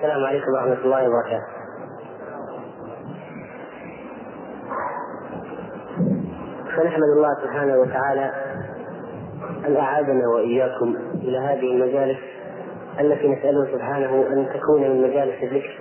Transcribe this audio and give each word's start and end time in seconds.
السلام 0.00 0.24
عليكم 0.24 0.52
ورحمة 0.52 0.84
الله 0.84 1.08
وبركاته. 1.08 1.46
فنحمد 6.76 7.08
الله 7.16 7.34
سبحانه 7.42 7.76
وتعالى 7.76 8.32
أن 9.66 9.76
أعادنا 9.76 10.28
وإياكم 10.28 10.96
إلى 11.14 11.38
هذه 11.38 11.72
المجالس 11.72 12.18
التي 13.00 13.28
نسأله 13.28 13.72
سبحانه 13.72 14.26
أن 14.32 14.48
تكون 14.54 14.80
من 14.80 15.02
مجالس 15.02 15.42
الذكر. 15.42 15.80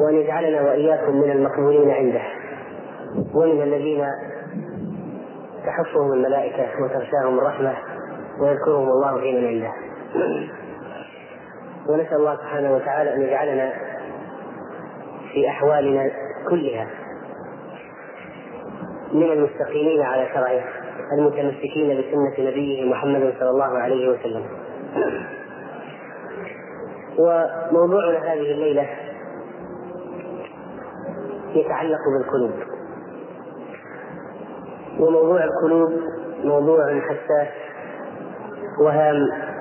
وأن 0.00 0.14
يجعلنا 0.14 0.62
وإياكم 0.62 1.16
من 1.16 1.30
المقبولين 1.30 1.90
عنده. 1.90 2.22
ومن 3.34 3.62
الذين 3.62 4.04
تحفهم 5.66 6.12
الملائكة 6.12 6.82
وتغشاهم 6.82 7.38
الرحمة 7.38 7.74
ويذكرهم 8.40 8.88
الله 8.88 9.20
في 9.20 9.32
من 9.32 9.46
عنده. 9.46 9.72
ونسأل 11.88 12.16
الله 12.16 12.36
سبحانه 12.36 12.74
وتعالى 12.74 13.14
أن 13.14 13.22
يجعلنا 13.22 13.72
في 15.32 15.48
أحوالنا 15.48 16.10
كلها 16.50 16.86
من 19.12 19.32
المستقيمين 19.32 20.02
على 20.02 20.28
شرعه 20.34 20.64
المتمسكين 21.18 22.00
بسنة 22.00 22.50
نبيه 22.50 22.90
محمد 22.90 23.34
صلى 23.40 23.50
الله 23.50 23.78
عليه 23.78 24.08
وسلم. 24.10 24.46
وموضوعنا 27.18 28.18
هذه 28.18 28.52
الليلة 28.52 28.86
يتعلق 31.54 31.98
بالقلوب. 32.18 32.52
وموضوع 34.98 35.44
القلوب 35.44 35.92
موضوع 36.44 37.00
حساس 37.00 37.48
وهام 38.80 39.51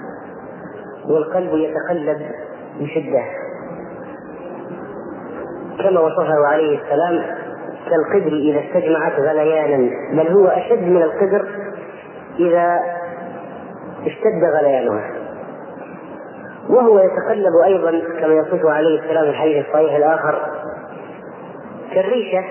والقلب 1.09 1.53
يتقلب 1.53 2.31
بشدة 2.79 3.23
كما 5.83 5.99
وصفه 5.99 6.47
عليه 6.47 6.79
السلام 6.79 7.23
كالقدر 7.89 8.33
إذا 8.33 8.59
استجمعت 8.59 9.19
غليانا 9.19 9.89
بل 10.13 10.27
هو 10.27 10.47
أشد 10.47 10.83
من 10.83 11.01
القدر 11.01 11.47
إذا 12.39 12.79
اشتد 14.05 14.43
غليانها. 14.59 15.11
وهو 16.69 16.99
يتقلب 16.99 17.55
أيضا 17.65 17.91
كما 18.21 18.33
يصفه 18.33 18.71
عليه 18.71 18.99
السلام 18.99 19.23
الحديث 19.23 19.65
الصحيح 19.65 19.95
الآخر 19.95 20.41
كالريشة 21.93 22.43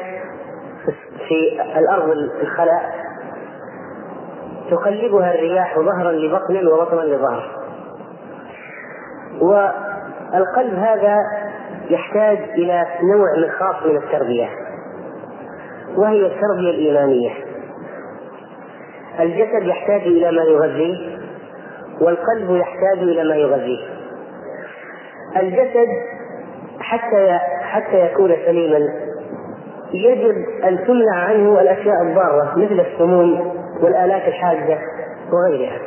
في 1.29 1.63
الأرض 1.79 2.11
الخلاء 2.43 3.01
تقلبها 4.71 5.35
الرياح 5.35 5.79
ظهرا 5.79 6.13
لبطن 6.13 6.67
وبطنا 6.67 7.01
لظهر. 7.01 7.60
والقلب 9.41 10.75
هذا 10.75 11.17
يحتاج 11.91 12.39
إلى 12.39 12.87
نوع 13.03 13.27
من 13.37 13.51
خاص 13.51 13.87
من 13.87 13.97
التربية 13.97 14.49
وهي 15.97 16.27
التربية 16.27 16.71
الإيمانية. 16.71 17.31
الجسد 19.21 19.63
يحتاج 19.63 20.01
إلى 20.01 20.31
ما 20.33 20.43
يغذيه 20.43 21.19
والقلب 22.01 22.57
يحتاج 22.57 22.99
إلى 22.99 23.25
ما 23.29 23.35
يغذيه 23.35 23.81
الجسد 25.37 25.89
حتى 26.81 27.39
حتى 27.63 28.01
يكون 28.07 28.37
سليما 28.47 28.79
يجب 29.93 30.45
أن 30.65 30.87
تمنع 30.87 31.15
عنه 31.15 31.61
الأشياء 31.61 32.03
الضارة 32.03 32.53
مثل 32.57 32.81
السموم 32.81 33.55
والآلات 33.83 34.29
الحادة 34.29 34.79
وغيرها. 35.33 35.79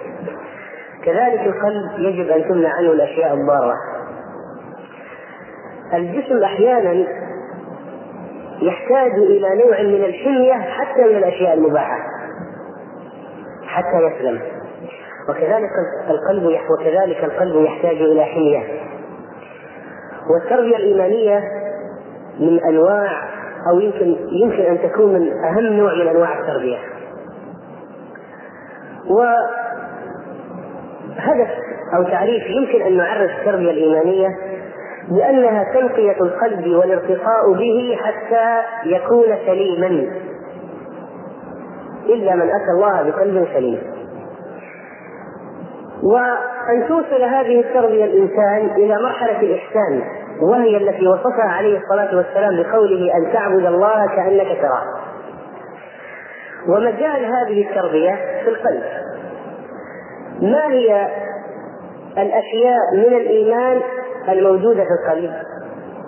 كذلك 1.06 1.40
القلب 1.40 2.00
يجب 2.00 2.30
أن 2.30 2.44
تمنع 2.50 2.70
عنه 2.70 2.92
الأشياء 2.92 3.34
الضارة. 3.34 3.76
الجسم 5.94 6.44
أحيانا 6.44 7.08
يحتاج 8.62 9.12
إلى 9.12 9.64
نوع 9.64 9.82
من 9.82 10.04
الحمية 10.06 10.54
حتى 10.54 11.02
من 11.02 11.18
الأشياء 11.18 11.54
المباحة 11.54 11.98
حتى 13.66 13.98
يسلم. 13.98 14.42
وكذلك 15.30 15.70
القلب 16.10 16.60
وكذلك 16.72 17.24
القلب 17.24 17.66
يحتاج 17.66 17.96
إلى 17.96 18.26
حمية. 18.26 18.64
والتربية 20.30 20.76
الإيمانية 20.76 21.44
من 22.40 22.64
أنواع 22.64 23.30
أو 23.72 23.80
يمكن 23.80 24.16
يمكن 24.32 24.64
أن 24.64 24.82
تكون 24.82 25.14
من 25.14 25.32
أهم 25.44 25.74
نوع 25.74 25.94
من 25.94 26.08
أنواع 26.08 26.40
التربية. 26.40 26.78
وهدف 31.18 31.50
أو 31.98 32.04
تعريف 32.04 32.44
يمكن 32.50 32.82
أن 32.82 32.98
نعرف 32.98 33.32
التربية 33.40 33.72
الإيمانية 33.72 34.28
لأنها 35.12 35.64
تنقية 35.74 36.22
القلب 36.22 36.68
والارتقاء 36.68 37.54
به 37.54 37.98
حتى 38.02 38.62
يكون 38.86 39.38
سليما. 39.46 40.12
إلا 42.06 42.36
من 42.36 42.50
أتى 42.50 42.72
الله 42.76 43.02
بقلب 43.02 43.48
سليم. 43.54 43.82
وأن 46.04 46.88
توصل 46.88 47.24
هذه 47.24 47.60
التربية 47.60 48.06
الإنسان 48.06 48.76
إلى 48.76 48.96
مرحلة 49.04 49.40
الإحسان 49.40 50.04
وهي 50.42 50.78
التي 50.78 51.08
وصفها 51.08 51.50
عليه 51.50 51.78
الصلاة 51.78 52.18
والسلام 52.18 52.64
بقوله 52.64 53.18
أن 53.18 53.34
تعبد 53.34 53.66
الله 53.66 54.08
كأنك 54.08 54.58
تراه. 54.62 54.86
ومجال 56.68 57.26
هذه 57.26 57.70
التربية 57.70 58.16
في 58.44 58.50
القلب. 58.50 58.84
ما 60.44 60.68
هي 60.68 61.08
الأشياء 62.18 62.80
من 62.94 63.18
الإيمان 63.18 63.82
الموجودة 64.30 64.84
في 64.84 64.90
القلب؟ 65.04 65.34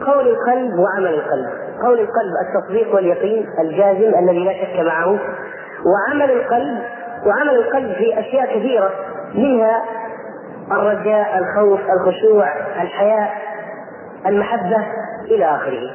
قول 0.05 0.27
القلب 0.27 0.79
وعمل 0.79 1.13
القلب. 1.13 1.49
قول 1.81 1.99
القلب 1.99 2.33
التصديق 2.47 2.95
واليقين 2.95 3.45
الجازم 3.59 4.19
الذي 4.19 4.45
لا 4.45 4.53
شك 4.53 4.79
معه. 4.79 5.19
وعمل 5.85 6.31
القلب 6.31 6.79
وعمل 7.25 7.55
القلب 7.55 7.93
في 7.93 8.19
أشياء 8.19 8.59
كثيرة 8.59 8.91
منها 9.33 9.83
الرجاء 10.71 11.37
الخوف 11.37 11.79
الخشوع 11.89 12.47
الحياء 12.81 13.29
المحبة 14.25 14.85
إلى 15.25 15.45
آخره. 15.45 15.91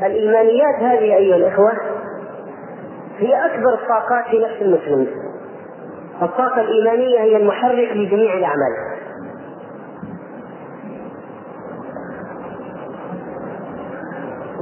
والإيمانيات 0.00 0.74
هذه 0.74 1.16
أيها 1.16 1.36
الإخوة 1.36 1.72
هي 3.18 3.46
أكبر 3.46 3.74
الطاقات 3.74 4.24
في 4.30 4.38
نفس 4.38 4.62
المسلم. 4.62 5.06
الطاقة 6.22 6.60
الإيمانية 6.60 7.18
هي 7.20 7.36
المحرك 7.36 7.88
لجميع 7.92 8.34
الأعمال. 8.34 8.72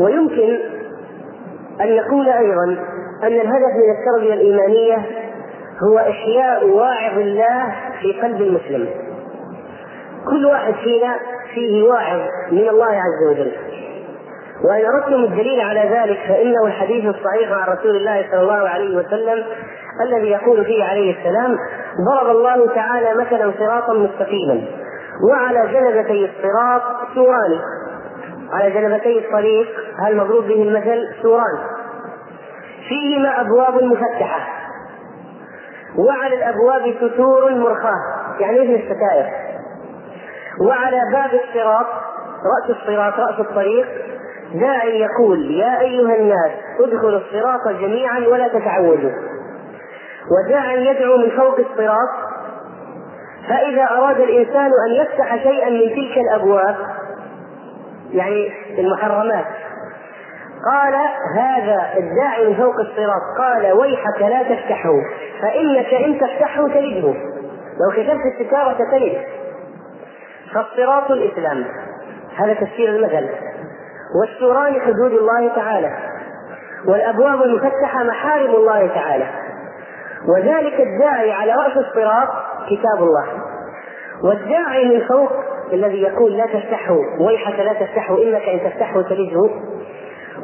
ويمكن 0.00 0.58
أن 1.80 1.96
نقول 1.96 2.28
أيضا 2.28 2.64
أن 3.22 3.32
الهدف 3.32 3.72
من 3.74 3.90
التربية 3.98 4.34
الإيمانية 4.34 4.96
هو 5.82 5.98
إحياء 5.98 6.66
واعظ 6.66 7.18
الله 7.18 7.74
في 8.00 8.20
قلب 8.22 8.40
المسلم. 8.42 8.88
كل 10.30 10.46
واحد 10.46 10.74
فينا 10.74 11.16
فيه 11.54 11.82
واعظ 11.82 12.20
من 12.52 12.68
الله 12.68 12.86
عز 12.86 13.30
وجل. 13.30 13.52
وإن 14.64 14.84
أردتم 14.86 15.24
الدليل 15.24 15.60
على 15.60 15.80
ذلك 15.80 16.18
فإنه 16.28 16.66
الحديث 16.66 17.04
الصحيح 17.04 17.52
عن 17.52 17.76
رسول 17.76 17.96
الله 17.96 18.26
صلى 18.30 18.40
الله 18.40 18.68
عليه 18.68 18.96
وسلم 18.96 19.44
الذي 20.02 20.26
يقول 20.26 20.64
فيه 20.64 20.84
عليه 20.84 21.18
السلام 21.18 21.56
ضرب 22.10 22.36
الله 22.36 22.74
تعالى 22.74 23.14
مثلا 23.14 23.52
صراطا 23.58 23.92
مستقيما 23.92 24.64
وعلى 25.30 25.72
جنبتي 25.72 26.30
الصراط 26.30 26.82
سوران. 27.14 27.58
على 28.52 28.70
جنبتي 28.70 29.18
الطريق 29.18 29.68
المضروب 30.06 30.44
به 30.44 30.62
المثل 30.62 31.08
سوران؟ 31.22 31.58
فيهما 32.88 33.40
أبواب 33.40 33.82
مفتحة 33.82 34.40
وعلى 35.98 36.34
الأبواب 36.34 36.94
ستور 37.00 37.54
مرخاة 37.54 38.00
يعني 38.40 38.60
مثل 38.60 38.82
الستائر؟ 38.82 39.26
وعلى 40.60 41.00
باب 41.12 41.40
الصراط 41.44 41.86
رأس 42.44 42.76
الصراط 42.76 43.14
رأس 43.14 43.40
الطريق 43.40 43.86
داع 44.60 44.84
يقول 44.84 45.50
يا 45.50 45.80
أيها 45.80 46.14
الناس 46.16 46.52
ادخلوا 46.80 47.20
الصراط 47.20 47.68
جميعا 47.80 48.18
ولا 48.18 48.48
تتعوجوا 48.48 49.10
وداع 50.30 50.72
يدعو 50.72 51.16
من 51.16 51.30
فوق 51.30 51.58
الصراط. 51.58 52.08
فإذا 53.48 53.82
أراد 53.90 54.20
الإنسان 54.20 54.70
أن 54.88 54.94
يفتح 54.94 55.36
شيئا 55.42 55.70
من 55.70 55.80
تلك 55.80 56.18
الأبواب 56.18 56.76
يعني 58.12 58.52
المحرمات 58.78 59.44
قال 60.72 60.94
هذا 61.36 61.88
الداعي 61.98 62.48
من 62.48 62.54
فوق 62.54 62.74
الصراط. 62.80 63.22
قال 63.38 63.72
ويحك 63.72 64.20
لا 64.20 64.42
تفتحه. 64.42 64.94
فإنك 65.42 65.94
إن 65.94 66.20
تفتحه 66.20 66.68
تلده. 66.68 67.14
لو 67.80 67.90
كتبت 67.92 68.40
الستارة 68.40 68.78
تلد 68.90 69.18
فالصراط 70.54 71.10
الإسلام. 71.10 71.64
هذا 72.36 72.54
تفسير 72.54 72.88
المثل. 72.88 73.28
والسوران 74.14 74.80
حدود 74.80 75.12
الله 75.12 75.54
تعالى 75.54 75.96
والأبواب 76.88 77.42
المفتحة 77.42 78.04
محارم 78.04 78.54
الله 78.54 78.86
تعالى. 78.86 79.26
وذلك 80.28 80.80
الداعي 80.80 81.32
على 81.32 81.52
رأس 81.52 81.76
الصراط 81.76 82.28
كتاب 82.66 82.98
الله. 82.98 83.26
والداعي 84.24 84.84
من 84.84 85.06
فوق 85.08 85.32
الذي 85.72 86.02
يقول 86.02 86.32
لا 86.32 86.46
تفتحوا 86.46 87.02
ويحك 87.20 87.60
لا 87.60 87.72
تفتحوا 87.72 88.18
إنك 88.18 88.42
إن 88.48 88.70
تفتحوا 88.70 89.02
تلجه 89.02 89.50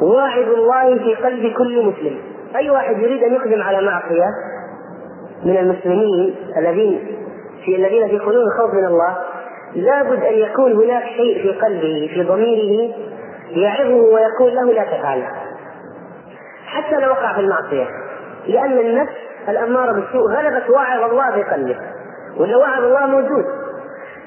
واعظ 0.03 0.49
الله 0.49 0.99
في 0.99 1.14
قلب 1.14 1.53
كل 1.59 1.87
مسلم. 1.87 2.19
أي 2.56 2.70
واحد 2.70 2.99
يريد 2.99 3.23
أن 3.23 3.32
يقدم 3.32 3.62
على 3.62 3.87
معصية 3.87 4.26
من 5.44 5.56
المسلمين 5.56 6.37
الذين 6.56 7.06
في 7.64 7.76
الذين 7.76 8.09
في 8.09 8.19
قلوبهم 8.19 8.50
خوف 8.59 8.75
من 8.75 8.85
الله 8.85 9.17
لابد 9.75 10.25
أن 10.25 10.35
يكون 10.35 10.73
هناك 10.73 11.03
شيء 11.03 11.43
في 11.43 11.61
قلبه 11.61 12.11
في 12.14 12.23
ضميره 12.23 12.94
يعظه 13.56 13.94
ويقول 13.94 14.54
له 14.54 14.72
لا 14.72 14.84
تفعل. 14.84 15.22
حتى 16.66 16.96
لو 17.00 17.10
وقع 17.10 17.34
في 17.34 17.40
المعصية. 17.40 17.87
لأن 18.46 18.78
النفس 18.78 19.12
الأمارة 19.49 19.93
بالسوء 19.93 20.31
غلبت 20.31 20.70
واعظ 20.70 21.10
الله 21.10 21.31
في 21.31 21.43
قلبه. 21.43 21.76
ولا 22.37 22.56
واعظ 22.56 22.84
الله 22.84 23.06
موجود. 23.06 23.44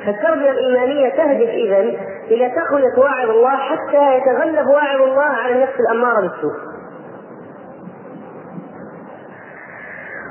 فالتربية 0.05 0.51
الإيمانية 0.51 1.09
تهدف 1.09 1.49
اذا 1.49 1.79
إلى 2.27 2.49
تقويه 2.49 3.03
واعظ 3.03 3.29
الله 3.29 3.57
حتى 3.57 4.17
يتغلب 4.17 4.67
واعظ 4.67 5.01
الله 5.01 5.23
على 5.43 5.55
النفس 5.55 5.79
الأمارة 5.79 6.21
بالسوء. 6.21 6.75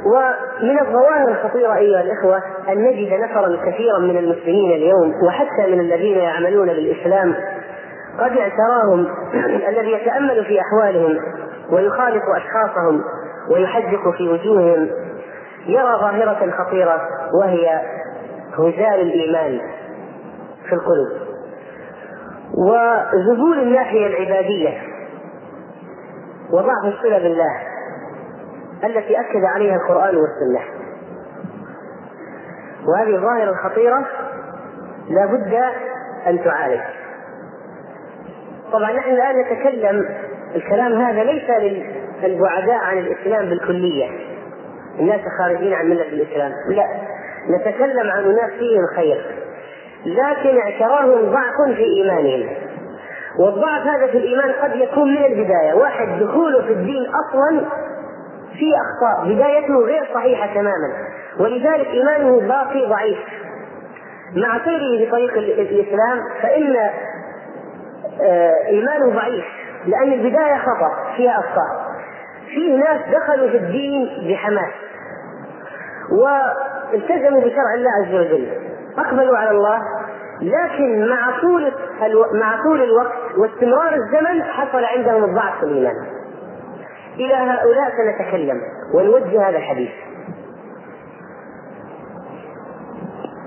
ومن 0.06 0.80
الظواهر 0.80 1.28
الخطيرة 1.28 1.76
أيها 1.76 2.00
الإخوة 2.00 2.42
أن 2.68 2.82
نجد 2.82 3.12
نفرا 3.12 3.56
كثيرا 3.66 3.98
من 3.98 4.16
المسلمين 4.16 4.72
اليوم 4.72 5.12
وحتى 5.26 5.72
من 5.72 5.80
الذين 5.80 6.18
يعملون 6.18 6.66
بالإسلام 6.66 7.34
قد 8.24 8.36
اعتراهم 8.36 9.06
الذي 9.70 9.92
يتأمل 9.92 10.44
في 10.44 10.60
أحوالهم 10.60 11.18
ويخالط 11.70 12.22
أشخاصهم 12.36 13.04
ويحدق 13.50 14.10
في 14.16 14.28
وجوههم 14.28 14.90
يرى 15.66 15.98
ظاهرة 16.00 16.50
خطيرة 16.50 17.00
وهي 17.40 17.80
هزال 18.52 19.00
الإيمان 19.00 19.60
في 20.68 20.72
القلوب 20.72 21.08
وذبول 22.54 23.58
الناحية 23.58 24.06
العبادية 24.06 24.82
وضعف 26.50 26.84
الصلة 26.84 27.18
بالله 27.18 27.60
التي 28.84 29.20
أكد 29.20 29.44
عليها 29.44 29.76
القرآن 29.76 30.16
والسنة. 30.16 30.60
وهذه 32.88 33.16
الظاهرة 33.16 33.50
الخطيرة 33.50 34.06
لا 35.08 35.26
بد 35.26 35.54
أن 36.26 36.44
تعالج. 36.44 37.03
طبعا 38.72 38.92
نحن 38.92 39.10
الآن 39.10 39.34
نتكلم 39.40 40.08
الكلام 40.54 40.92
هذا 40.92 41.24
ليس 41.24 41.50
للبعداء 42.22 42.76
عن 42.76 42.98
الإسلام 42.98 43.48
بالكلية. 43.48 44.10
الناس 45.00 45.20
الخارجين 45.26 45.74
عن 45.74 45.90
ملة 45.90 46.08
الإسلام. 46.08 46.52
لا 46.68 46.86
نتكلم 47.50 48.10
عن 48.10 48.24
أناس 48.24 48.50
فيهم 48.58 48.86
خير. 48.96 49.24
لكن 50.06 50.58
اعتراهم 50.58 51.30
ضعف 51.32 51.76
في 51.76 51.84
إيمانهم. 51.84 52.48
والضعف 53.38 53.86
هذا 53.86 54.06
في 54.06 54.18
الإيمان 54.18 54.52
قد 54.52 54.76
يكون 54.76 55.14
من 55.14 55.24
البداية. 55.24 55.74
واحد 55.74 56.08
دخوله 56.20 56.62
في 56.62 56.72
الدين 56.72 57.06
أصلا 57.06 57.60
في 58.58 58.72
أخطاء. 58.74 59.34
بدايته 59.34 59.78
غير 59.78 60.08
صحيحة 60.14 60.54
تماما. 60.54 60.92
ولذلك 61.40 61.86
إيمانه 61.86 62.40
باقي 62.40 62.86
ضعيف. 62.88 63.18
مع 64.36 64.64
سيره 64.64 64.98
في 64.98 65.10
طريق 65.10 65.32
الإسلام 65.38 66.18
فإن 66.42 66.76
ايمانه 68.66 69.14
ضعيف 69.14 69.44
لأن 69.86 70.12
البداية 70.12 70.56
خطأ 70.58 71.14
فيها 71.16 71.38
أخطاء. 71.38 71.94
فيه 72.48 72.76
ناس 72.78 73.00
دخلوا 73.12 73.48
في 73.50 73.56
الدين 73.56 74.08
بحماس 74.28 74.72
والتزموا 76.12 77.40
بشرع 77.40 77.74
الله 77.74 77.90
عز 78.02 78.14
وجل 78.14 78.48
أقبلوا 78.98 79.38
على 79.38 79.50
الله 79.50 79.82
لكن 80.42 81.08
مع 81.08 81.40
طول 81.40 81.72
مع 82.40 82.62
طول 82.62 82.82
الوقت 82.82 83.12
واستمرار 83.38 83.94
الزمن 83.94 84.42
حصل 84.42 84.84
عندهم 84.84 85.24
الضعف 85.24 85.58
في 85.60 85.64
الإيمان. 85.66 86.06
إلى 87.16 87.34
هؤلاء 87.34 87.90
سنتكلم 87.96 88.60
ونوجه 88.94 89.48
هذا 89.48 89.56
الحديث. 89.58 89.90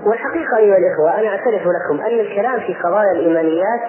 والحقيقة 0.06 0.56
أيها 0.56 0.76
الإخوة 0.76 1.20
أنا 1.20 1.28
أعترف 1.28 1.62
لكم 1.62 2.00
أن 2.00 2.20
الكلام 2.20 2.60
في 2.60 2.74
قضايا 2.74 3.12
الإيمانيات 3.12 3.80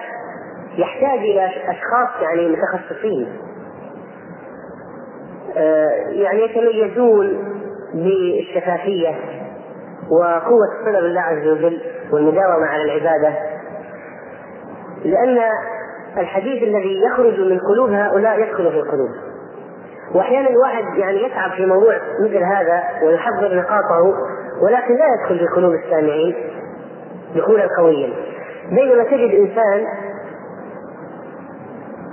يحتاج 0.78 1.18
إلى 1.18 1.46
أشخاص 1.46 2.22
يعني 2.22 2.48
متخصصين. 2.48 3.28
آه، 5.56 5.88
يعني 6.10 6.42
يتميزون 6.42 7.56
بالشفافية 7.94 9.14
وقوة 10.10 10.66
الصلة 10.80 11.00
بالله 11.00 11.20
عز 11.20 11.46
وجل 11.48 11.80
والمداومة 12.12 12.66
على 12.66 12.82
العبادة. 12.82 13.34
لأن 15.04 15.38
الحديث 16.18 16.62
الذي 16.62 17.02
يخرج 17.02 17.40
من 17.40 17.58
قلوب 17.58 17.90
هؤلاء 17.90 18.40
يدخل 18.40 18.70
في 18.70 18.78
القلوب. 18.78 19.10
وأحيانا 20.14 20.50
الواحد 20.50 20.98
يعني 20.98 21.22
يتعب 21.22 21.50
في 21.50 21.66
موضوع 21.66 21.94
مثل 22.24 22.36
هذا 22.36 22.82
ويحضر 23.02 23.56
نقاطه 23.56 24.02
ولكن 24.62 24.94
لا 24.94 25.04
يدخل 25.14 25.38
في 25.38 25.54
قلوب 25.56 25.72
السامعين 25.74 26.34
دخولا 27.36 27.68
قويا. 27.78 28.10
بينما 28.70 29.04
تجد 29.04 29.34
إنسان 29.34 29.86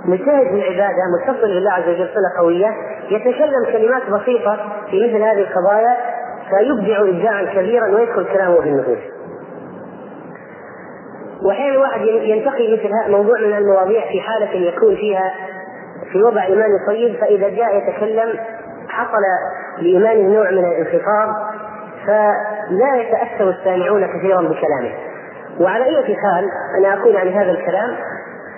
مجتهد 0.08 0.46
في 0.46 0.54
العبادة 0.54 1.02
متصل 1.18 1.54
بالله 1.54 1.72
عز 1.72 1.88
وجل 1.88 2.08
صلة 2.14 2.40
قوية 2.40 2.74
يتكلم 3.10 3.64
كلمات 3.72 4.02
بسيطة 4.10 4.56
في 4.90 5.06
مثل 5.06 5.22
هذه 5.22 5.40
القضايا 5.40 5.96
فيبدع 6.50 7.00
ابداعا 7.00 7.42
كبيرا 7.42 7.86
ويدخل 7.86 8.26
كلامه 8.32 8.60
في 8.60 8.68
النفوس. 8.68 8.98
واحيانا 11.42 11.74
الواحد 11.74 12.00
ينتقي 12.06 12.72
مثل 12.72 13.10
موضوع 13.10 13.40
من 13.40 13.56
المواضيع 13.56 14.00
في 14.12 14.20
حالة 14.20 14.52
يكون 14.52 14.96
فيها 14.96 15.34
في 16.12 16.22
وضع 16.22 16.44
إيماني 16.44 16.86
طيب 16.86 17.16
فإذا 17.20 17.48
جاء 17.48 17.76
يتكلم 17.76 18.38
حصل 18.88 19.22
لإيمانه 19.78 20.34
نوع 20.34 20.50
من 20.50 20.64
الانخفاض 20.64 21.34
فلا 22.06 22.96
يتأثر 22.96 23.50
السامعون 23.50 24.06
كثيرا 24.06 24.42
بكلامه 24.42 24.92
وعلى 25.60 25.84
أي 25.84 26.16
حال 26.16 26.50
أنا 26.78 26.94
أقول 26.94 27.16
عن 27.16 27.28
هذا 27.28 27.50
الكلام 27.50 27.96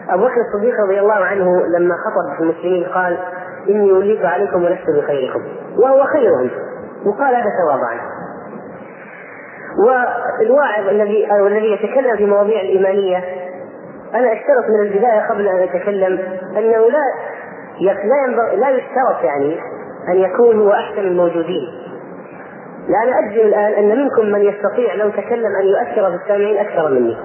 أبو 0.08 0.24
بكر 0.24 0.40
الصديق 0.40 0.74
رضي 0.80 1.00
الله 1.00 1.24
عنه 1.24 1.66
لما 1.66 1.94
خطب 1.94 2.36
في 2.36 2.42
المسلمين 2.42 2.84
قال 2.84 3.18
إني 3.68 3.92
وليت 3.92 4.24
عليكم 4.24 4.64
ولست 4.64 4.90
بخيركم. 4.98 5.40
وهو 5.78 6.04
خيرهم 6.04 6.50
وقال 7.06 7.34
هذا 7.34 7.50
تواضعا 7.64 8.00
والواعظ 9.78 10.88
الذي 10.88 11.32
أو 11.32 11.46
الذي 11.46 11.72
يتكلم 11.72 12.16
في 12.16 12.26
مواضيع 12.26 12.60
الإيمانية 12.60 13.24
أنا 14.14 14.32
أشترط 14.32 14.64
من 14.68 14.80
البداية 14.86 15.28
قبل 15.30 15.48
أن 15.48 15.58
أتكلم 15.58 16.18
أنه 16.58 16.90
لا 16.90 17.04
لا 17.80 18.56
لا 18.56 18.70
يشترط 18.70 19.24
يعني 19.24 19.60
أن 20.08 20.16
يكون 20.18 20.60
هو 20.60 20.72
أحسن 20.72 20.98
الموجودين. 20.98 21.68
لأنا 22.88 23.18
أجزم 23.18 23.46
الآن 23.46 23.72
أن 23.72 23.98
منكم 23.98 24.26
من 24.26 24.42
يستطيع 24.42 24.94
لو 24.94 25.10
تكلم 25.10 25.56
أن 25.60 25.66
يؤثر 25.66 26.10
في 26.10 26.22
السامعين 26.22 26.56
أكثر 26.56 26.88
مني. 26.88 27.16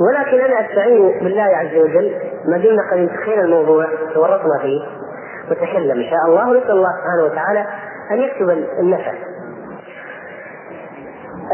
ولكن 0.00 0.40
أنا 0.40 0.66
أستعين 0.66 1.18
بالله 1.22 1.42
عز 1.42 1.76
وجل. 1.76 2.14
ما 2.48 2.58
دمنا 2.58 2.90
قد 2.92 2.98
انتهينا 2.98 3.42
الموضوع 3.42 3.86
تورطنا 4.14 4.58
فيه. 4.62 4.80
وتكلم 5.50 5.98
إن 6.00 6.10
شاء 6.10 6.20
الله 6.28 6.50
ونسأل 6.50 6.70
الله 6.70 6.88
سبحانه 6.98 7.24
وتعالى 7.24 7.66
أن 8.10 8.18
يكتب 8.18 8.50
النفع 8.80 9.12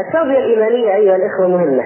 التربية 0.07 0.37
الإيمانية 0.37 0.95
أيها 0.95 1.15
الإخوة 1.15 1.47
مهمة. 1.47 1.83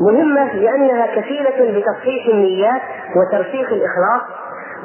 مهمة 0.00 0.52
لأنها 0.54 1.06
كفيلة 1.06 1.80
بتصحيح 1.80 2.26
النيات 2.26 2.82
وترسيخ 3.16 3.68
الإخلاص 3.72 4.22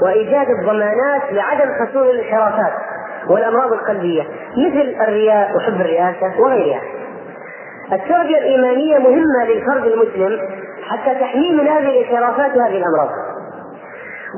وإيجاد 0.02 0.48
الضمانات 0.50 1.22
لعدم 1.32 1.72
حصول 1.74 2.10
الانحرافات 2.10 2.74
والأمراض 3.30 3.74
القلبية 3.74 4.24
مثل 4.58 4.96
الرياء 5.02 5.56
وحب 5.56 5.82
الرئاسة 5.82 6.40
وغيرها. 6.42 6.82
التربية 7.94 8.38
الإيمانية 8.38 8.98
مهمة 8.98 9.46
للفرد 9.48 9.86
المسلم 9.86 10.40
حتى 10.90 11.20
تحميه 11.20 11.52
من 11.52 11.68
هذه 11.68 11.90
الانحرافات 11.90 12.58
وهذه 12.58 12.78
الأمراض. 12.78 13.10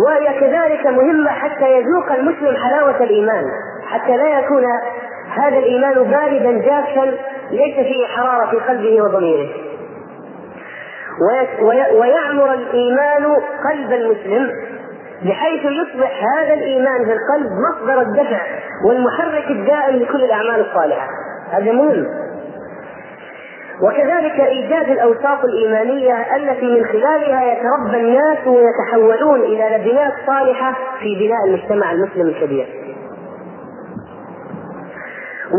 وهي 0.07 0.39
كذلك 0.39 0.87
مهمة 0.87 1.29
حتى 1.31 1.71
يذوق 1.71 2.11
المسلم 2.11 2.55
حلاوة 2.55 3.03
الإيمان، 3.03 3.43
حتى 3.85 4.17
لا 4.17 4.39
يكون 4.39 4.63
هذا 5.29 5.57
الإيمان 5.57 5.93
باردا 5.93 6.51
جافا 6.51 7.05
ليس 7.51 7.75
فيه 7.75 8.07
حرارة 8.07 8.49
في 8.49 8.57
قلبه 8.57 9.01
وضميره. 9.01 9.49
ويعمر 11.93 12.53
الإيمان 12.53 13.25
قلب 13.69 13.93
المسلم 13.93 14.51
بحيث 15.25 15.61
يصبح 15.65 16.23
هذا 16.37 16.53
الإيمان 16.53 17.05
في 17.05 17.13
القلب 17.13 17.51
مصدر 17.69 18.01
الدفع 18.01 18.41
والمحرك 18.87 19.51
الدائم 19.51 19.95
لكل 19.95 20.23
الأعمال 20.23 20.65
الصالحة 20.69 21.07
هذا 21.51 21.71
مهم 21.71 22.05
وكذلك 23.81 24.39
إيجاد 24.39 24.89
الأوصاف 24.89 25.45
الإيمانية 25.45 26.35
التي 26.35 26.65
من 26.65 26.85
خلالها 26.85 27.53
يتربى 27.53 27.97
الناس 27.97 28.47
ويتحولون 28.47 29.41
إلى 29.41 29.77
لبنات 29.77 30.13
صالحة 30.27 30.73
في 30.99 31.15
بناء 31.15 31.45
المجتمع 31.47 31.91
المسلم 31.91 32.27
الكبير. 32.27 32.67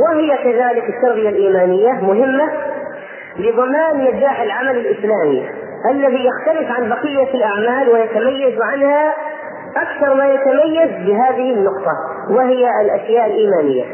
وهي 0.05 0.37
كذلك 0.37 0.85
التربية 0.89 1.29
الإيمانية 1.29 1.93
مهمة 1.93 2.49
لضمان 3.39 4.05
نجاح 4.05 4.41
العمل 4.41 4.77
الإسلامي 4.77 5.49
الذي 5.91 6.27
يختلف 6.27 6.71
عن 6.71 6.89
بقية 6.89 7.35
الأعمال 7.35 7.89
ويتميز 7.89 8.55
عنها 8.63 9.15
أكثر 9.77 10.15
ما 10.15 10.27
يتميز 10.27 10.91
بهذه 11.07 11.53
النقطة 11.55 11.93
وهي 12.31 12.69
الأشياء 12.81 13.27
الإيمانية. 13.27 13.85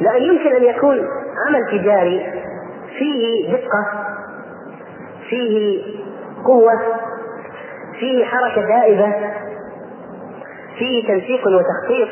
لأن 0.00 0.22
يمكن 0.22 0.56
أن 0.56 0.64
يكون 0.64 1.08
عمل 1.46 1.80
تجاري 1.80 2.32
فيه 2.98 3.52
دقة 3.52 4.06
فيه 5.30 5.82
قوة 6.44 6.72
فيه 8.00 8.24
حركة 8.24 8.66
دائبة 8.68 9.12
فيه 10.78 11.08
تنسيق 11.08 11.40
وتخطيط 11.46 12.08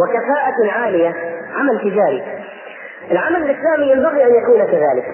وكفاءة 0.00 0.70
عالية 0.72 1.14
عمل 1.54 1.80
تجاري. 1.80 2.22
العمل 3.10 3.36
الإسلامي 3.36 3.90
ينبغي 3.92 4.24
أن 4.24 4.34
يكون 4.34 4.64
كذلك. 4.64 5.04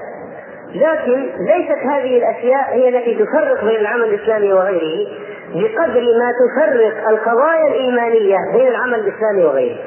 لكن 0.74 1.30
ليست 1.46 1.78
هذه 1.90 2.18
الأشياء 2.18 2.74
هي 2.74 2.88
التي 2.88 3.24
تفرق 3.24 3.64
بين 3.64 3.80
العمل 3.80 4.04
الإسلامي 4.04 4.52
وغيره 4.52 5.08
بقدر 5.54 6.00
ما 6.00 6.32
تفرق 6.40 7.08
القضايا 7.08 7.68
الإيمانية 7.68 8.36
بين 8.52 8.66
العمل 8.66 8.94
الإسلامي 8.94 9.44
وغيره. 9.44 9.78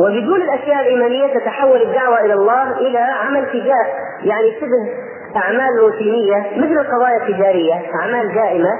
وبدون 0.00 0.42
الأشياء 0.42 0.80
الإيمانية 0.80 1.34
تتحول 1.34 1.82
الدعوة 1.82 2.20
إلى 2.20 2.34
الله 2.34 2.78
إلى 2.78 2.98
عمل 2.98 3.46
تجاري 3.46 3.90
يعني 4.22 4.52
شبه 4.60 5.04
أعمال 5.36 5.68
روتينية 5.80 6.36
مثل 6.56 6.78
القضايا 6.78 7.16
التجارية 7.16 7.74
أعمال 8.00 8.34
دائمة 8.34 8.70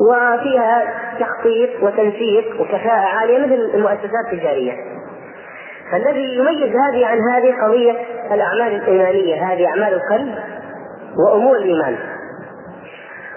وفيها 0.00 0.84
تخطيط 1.20 1.70
وتنسيق 1.82 2.60
وكفاءة 2.60 3.06
عالية 3.18 3.38
مثل 3.38 3.70
المؤسسات 3.74 4.32
التجارية. 4.32 4.72
فالذي 5.92 6.36
يميز 6.36 6.76
هذه 6.76 7.06
عن 7.06 7.18
هذه 7.30 7.54
قضية 7.62 7.94
الأعمال 8.30 8.74
الإيمانية 8.74 9.52
هذه 9.52 9.66
أعمال 9.66 9.94
القلب 9.94 10.34
وأمور 11.18 11.56
الإيمان. 11.56 11.96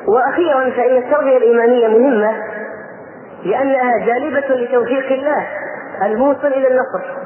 وأخيرا 0.08 0.70
فإن 0.70 0.98
التربية 0.98 1.38
الإيمانية 1.38 1.88
مهمة 1.88 2.34
لأنها 3.46 4.06
جالبة 4.06 4.56
لتوفيق 4.56 5.12
الله. 5.12 5.48
الموصل 6.02 6.48
إلى 6.48 6.68
النصر. 6.68 7.24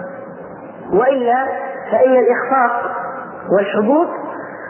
وإلا 0.93 1.45
فإن 1.91 2.15
الإخفاق 2.17 2.91
والحبوط 3.51 4.07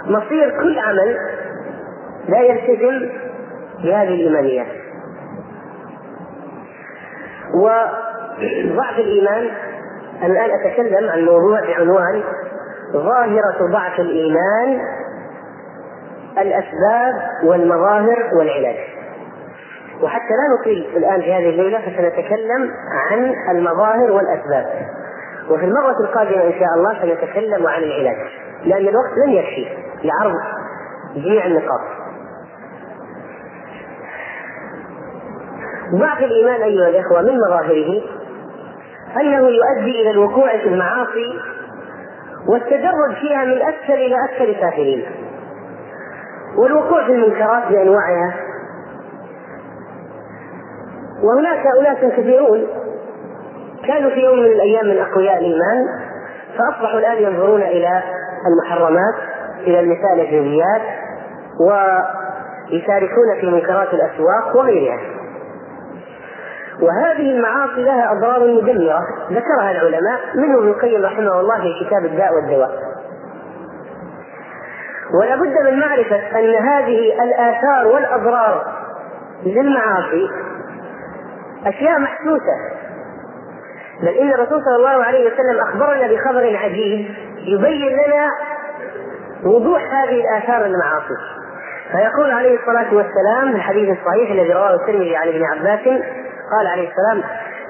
مصير 0.05 0.49
كل 0.61 0.79
عمل 0.79 1.17
لا 2.27 2.39
يلتزم 2.39 3.09
بهذه 3.83 4.07
الإيمانيات 4.07 4.67
وضعف 7.53 8.97
الإيمان 8.97 9.49
أنا 10.23 10.27
الآن 10.33 10.49
أتكلم 10.59 11.09
عن 11.09 11.25
موضوع 11.25 11.59
بعنوان 11.59 12.23
ظاهرة 12.93 13.71
ضعف 13.71 13.99
الإيمان 13.99 14.79
الأسباب 16.37 17.15
والمظاهر 17.43 18.29
والعلاج. 18.39 18.96
وحتى 20.01 20.33
لا 20.33 20.59
نطيل 20.59 20.97
الآن 20.97 21.21
في 21.21 21.33
هذه 21.33 21.49
الليلة 21.49 21.79
فسنتكلم 21.79 22.71
عن 23.09 23.33
المظاهر 23.51 24.11
والأسباب. 24.11 24.65
وفي 25.49 25.65
المرة 25.65 25.95
القادمة 26.03 26.43
إن 26.43 26.53
شاء 26.59 26.69
الله 26.75 27.01
سنتكلم 27.01 27.67
عن 27.67 27.83
العلاج 27.83 28.17
لأن 28.65 28.87
الوقت 28.87 29.11
لن 29.25 29.33
يكفي 29.33 29.67
لعرض 30.03 30.35
جميع 31.15 31.45
النقاط. 31.45 31.81
ضعف 35.95 36.19
الإيمان 36.19 36.61
أيها 36.61 36.89
الإخوة 36.89 37.21
من 37.21 37.37
مظاهره 37.47 38.01
أنه 39.21 39.47
يؤدي 39.49 40.01
إلى 40.01 40.11
الوقوع 40.11 40.57
في 40.57 40.67
المعاصي 40.67 41.39
والتدرج 42.47 43.15
فيها 43.21 43.45
من 43.45 43.61
أكثر 43.61 43.93
إلى 43.93 44.15
أكثر 44.25 44.61
سافلين. 44.61 45.05
والوقوع 46.57 47.05
في 47.05 47.11
المنكرات 47.11 47.67
بأنواعها 47.71 48.46
وهناك 51.23 51.63
أناس 51.79 52.13
كثيرون 52.13 52.67
كانوا 53.87 54.09
في 54.09 54.19
يوم 54.19 54.39
من 54.39 54.45
الأيام 54.45 54.85
من 54.85 54.99
أقوياء 54.99 55.37
الإيمان 55.37 55.85
فأصبحوا 56.57 56.99
الآن 56.99 57.23
ينظرون 57.23 57.61
إلى 57.61 58.03
المحرمات 58.47 59.15
إلى 59.59 59.79
النساء 59.79 60.13
الأجنبيات 60.13 60.81
ويشاركون 61.59 63.39
في 63.41 63.45
منكرات 63.51 63.87
الأسواق 63.93 64.55
وغيرها. 64.55 64.99
وهذه 66.81 67.31
المعاصي 67.31 67.83
لها 67.83 68.11
أضرار 68.11 68.39
مدمرة 68.39 68.99
ذكرها 69.31 69.71
العلماء 69.71 70.19
منهم 70.35 70.57
ابن 70.57 70.67
القيم 70.69 71.05
رحمه 71.05 71.39
الله 71.39 71.61
في 71.61 71.85
كتاب 71.85 72.05
الداء 72.05 72.33
والدواء. 72.33 72.71
ولا 75.21 75.35
بد 75.35 75.71
من 75.71 75.79
معرفة 75.79 76.39
أن 76.39 76.55
هذه 76.55 77.23
الآثار 77.23 77.87
والأضرار 77.87 78.65
للمعاصي 79.45 80.29
أشياء 81.67 81.99
محسوسة. 81.99 82.57
بل 84.01 84.07
إن 84.07 84.33
الرسول 84.33 84.61
صلى 84.65 84.75
الله 84.75 85.03
عليه 85.03 85.33
وسلم 85.33 85.59
أخبرنا 85.59 86.07
بخبر 86.07 86.57
عجيب 86.57 87.15
يبين 87.37 87.89
لنا 87.89 88.29
وضوح 89.43 89.81
هذه 89.93 90.21
الآثار 90.21 90.65
المعاصي. 90.65 91.17
فيقول 91.91 92.31
عليه 92.31 92.59
الصلاة 92.59 92.93
والسلام 92.93 93.51
في 93.51 93.55
الحديث 93.55 93.97
الصحيح 93.97 94.31
الذي 94.31 94.53
رواه 94.53 94.75
الترمذي 94.75 95.15
عن 95.15 95.27
ابن 95.27 95.43
عباس 95.43 95.79
قال 96.51 96.67
عليه 96.67 96.89
السلام 96.89 97.23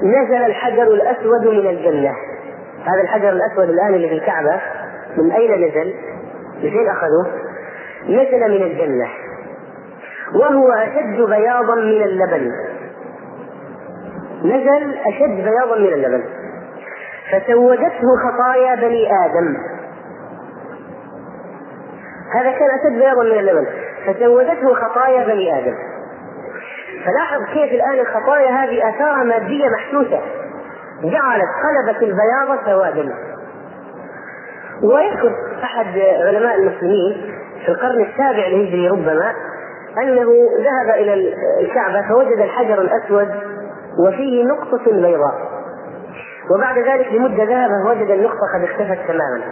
نزل 0.04 0.46
الحجر 0.46 0.84
الأسود 0.84 1.48
من 1.48 1.70
الجنة. 1.70 2.14
هذا 2.86 3.02
الحجر 3.02 3.30
الأسود 3.30 3.70
الآن 3.70 3.94
اللي 3.94 4.10
في 4.10 4.16
الكعبة 4.16 4.62
من 5.18 5.32
أين 5.32 5.52
نزل؟ 5.52 5.94
من 6.64 6.70
فين 6.70 6.90
أخذوه؟ 6.90 7.28
نزل 8.04 8.52
من 8.52 8.64
الجنة. 8.64 9.08
وهو 10.36 10.72
أشد 10.72 11.22
بياضا 11.22 11.76
من 11.76 12.04
اللبن. 12.04 12.52
نزل 14.48 14.98
أشد 15.08 15.44
بياضا 15.44 15.80
من 15.80 15.94
اللبن. 15.94 16.24
فسودته 17.32 18.08
خطايا 18.26 18.76
بني 18.76 19.08
آدم. 19.26 19.58
هذا 22.34 22.52
كان 22.52 22.70
أشد 22.70 22.98
بياضا 22.98 23.24
من 23.24 23.40
اللبن. 23.40 23.68
فسودته 24.06 24.74
خطايا 24.74 25.24
بني 25.26 25.60
آدم. 25.60 25.76
فلاحظ 27.06 27.44
كيف 27.54 27.74
الآن 27.74 28.00
الخطايا 28.00 28.50
هذه 28.50 28.90
آثارها 28.90 29.24
مادية 29.24 29.70
محسوسة. 29.70 30.22
جعلت 31.04 31.50
قلبت 31.64 32.04
البياض 32.04 32.66
سوادا 32.66 33.14
ويذكر 34.84 35.32
أحد 35.64 36.00
علماء 36.28 36.56
المسلمين 36.56 37.34
في 37.66 37.70
القرن 37.70 38.02
السابع 38.02 38.48
الهجري 38.48 38.90
ربما 38.90 39.34
أنه 40.04 40.30
ذهب 40.58 40.96
إلى 40.96 41.34
الكعبة 41.62 42.08
فوجد 42.10 42.40
الحجر 42.40 42.82
الأسود 42.82 43.30
وفيه 44.00 44.44
نقطة 44.44 44.92
بيضاء. 44.92 45.36
وبعد 46.56 46.78
ذلك 46.78 47.14
لمدة 47.14 47.44
ذهب 47.44 47.70
فوجد 47.86 48.10
النقطة 48.12 48.42
قد 48.56 48.64
اختفت 48.64 49.08
تماما. 49.08 49.44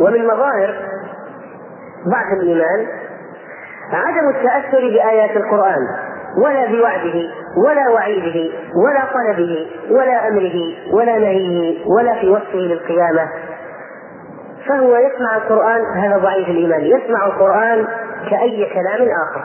ومن 0.00 0.24
مظاهر 0.26 0.74
ضعف 2.08 2.32
الإيمان 2.32 2.86
عدم 3.92 4.28
التأثر 4.28 4.78
بآيات 4.80 5.36
القرآن 5.36 5.86
ولا 6.38 6.66
بوعده 6.66 7.30
ولا 7.66 7.88
وعيده 7.88 8.50
ولا 8.84 9.04
طلبه 9.14 9.66
ولا 9.90 10.28
أمره 10.28 10.54
ولا 10.92 11.18
نهيه 11.18 11.86
ولا 11.86 12.20
في 12.20 12.28
وصفه 12.28 12.58
للقيامة. 12.58 13.28
فهو 14.68 14.96
يسمع 14.96 15.36
القرآن 15.36 15.80
هذا 15.96 16.18
ضعيف 16.18 16.48
الإيمان 16.48 16.80
يسمع 16.80 17.26
القرآن 17.26 17.86
كأي 18.32 18.70
كلام 18.74 19.08
آخر. 19.28 19.44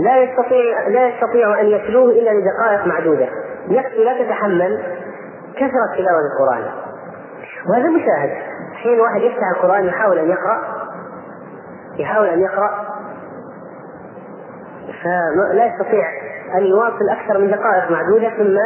لا 0.00 0.16
يستطيع 0.22 0.88
لا 0.88 1.08
يستطيع 1.08 1.60
أن 1.60 1.66
يتلوه 1.66 2.10
إلا 2.10 2.30
لدقائق 2.30 2.86
معدودة. 2.86 3.28
نفسه 3.68 3.98
لا 3.98 4.24
تتحمل 4.24 4.82
كثرة 5.56 5.96
تلاوة 5.96 6.20
القرآن. 6.32 6.64
وهذا 7.70 7.88
مشاهد. 7.88 8.30
حين 8.82 9.00
واحد 9.00 9.20
يفتح 9.20 9.50
القرآن 9.56 9.84
يحاول 9.84 10.18
أن 10.18 10.30
يقرأ 10.30 10.62
يحاول 11.98 12.26
أن 12.26 12.40
يقرأ 12.40 12.70
فلا 15.02 15.66
يستطيع 15.66 16.08
أن 16.54 16.62
يواصل 16.62 17.08
أكثر 17.10 17.38
من 17.38 17.50
دقائق 17.50 17.90
معدودة 17.90 18.30
ثم 18.30 18.56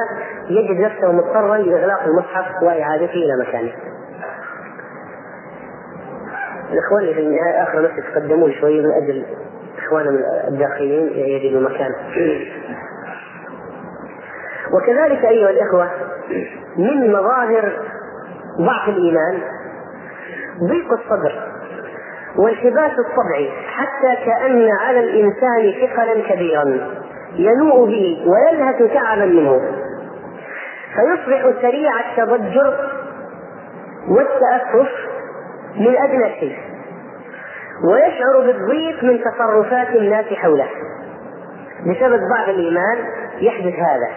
يجد 0.48 0.80
نفسه 0.80 1.12
مضطرا 1.12 1.56
لإغلاق 1.56 2.02
المصحف 2.02 2.62
وإعادته 2.62 3.14
إلى 3.14 3.44
مكانه. 3.48 3.72
الاخوان 6.72 7.14
في 7.14 7.38
آخر 7.62 7.82
نفس 7.82 7.94
يتقدمون 7.98 8.52
شوي 8.52 8.80
من 8.80 8.92
أجل 9.02 9.24
إخواننا 9.78 10.48
الداخلين 10.48 11.10
يجدوا 11.14 11.60
مكان. 11.60 11.90
وكذلك 14.74 15.24
أيها 15.24 15.50
الإخوة 15.50 15.90
من 16.78 17.12
مظاهر 17.12 17.72
ضعف 18.60 18.88
الإيمان 18.88 19.42
ضيق 20.68 20.92
الصدر 20.92 21.48
والحباس 22.36 22.92
الطبعي 22.98 23.50
حتى 23.66 24.24
كأن 24.26 24.68
على 24.80 25.00
الإنسان 25.00 25.72
ثقلا 25.80 26.34
كبيرا 26.34 26.64
ينوء 27.36 27.86
به 27.86 28.24
ويلهث 28.26 28.92
تعبا 28.94 29.24
منه 29.24 29.60
فيصبح 30.94 31.62
سريع 31.62 31.90
التضجر 32.00 32.90
والتأسف 34.08 34.88
من 35.76 35.96
أدنى 35.96 36.40
شيء 36.40 36.58
ويشعر 37.84 38.40
بالضيق 38.46 39.04
من 39.04 39.20
تصرفات 39.20 39.88
الناس 39.88 40.26
حوله. 40.26 40.68
بسبب 41.86 42.20
ضعف 42.36 42.48
الإيمان 42.48 42.98
يحدث 43.40 43.74
هذا. 43.74 44.08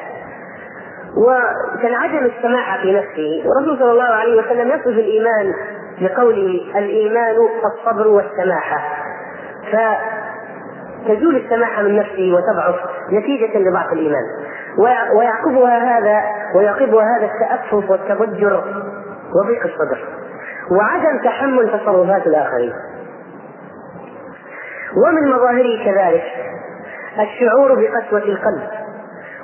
وكالعدم 1.18 2.26
السماحة 2.26 2.82
في 2.82 2.92
نفسه 2.92 3.44
والرسول 3.46 3.80
صلى 3.80 3.92
الله 3.92 4.04
عليه 4.04 4.42
وسلم 4.42 4.68
يصف 4.68 4.88
الإيمان 4.88 5.54
بقوله 6.02 6.62
الإيمان 6.76 7.36
الصبر 7.66 8.08
والسماحة 8.08 8.78
فتزول 9.72 11.36
السماحة 11.36 11.82
من 11.82 11.96
نفسه 11.96 12.34
وتضعف 12.34 12.76
نتيجة 13.12 13.58
لضعف 13.58 13.94
الإيمان. 13.94 14.24
ويعقبها 15.18 15.98
هذا 15.98 16.22
ويعقبها 16.56 17.18
هذا 17.18 17.26
التأفف 17.26 17.90
والتضجر 17.90 18.64
وضيق 19.36 19.64
الصدر. 19.64 20.15
وعدم 20.72 21.24
تحمل 21.24 21.80
تصرفات 21.80 22.28
الآخرين. 22.28 22.74
ومن 25.06 25.32
مظاهره 25.32 25.86
كذلك 25.86 26.24
الشعور 27.20 27.74
بقسوة 27.74 28.24
القلب 28.24 28.70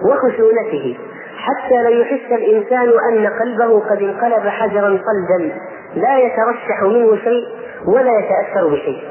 وخشونته 0.05 0.97
حتى 1.37 1.83
لا 1.83 1.89
يحس 1.89 2.31
الإنسان 2.31 2.89
أن 3.09 3.27
قلبه 3.27 3.79
قد 3.79 4.01
انقلب 4.01 4.47
حجرا 4.47 4.89
صلدا 4.89 5.55
لا 5.95 6.17
يترشح 6.17 6.83
منه 6.83 7.15
شيء 7.15 7.47
ولا 7.87 8.11
يتأثر 8.19 8.67
بشيء. 8.67 9.03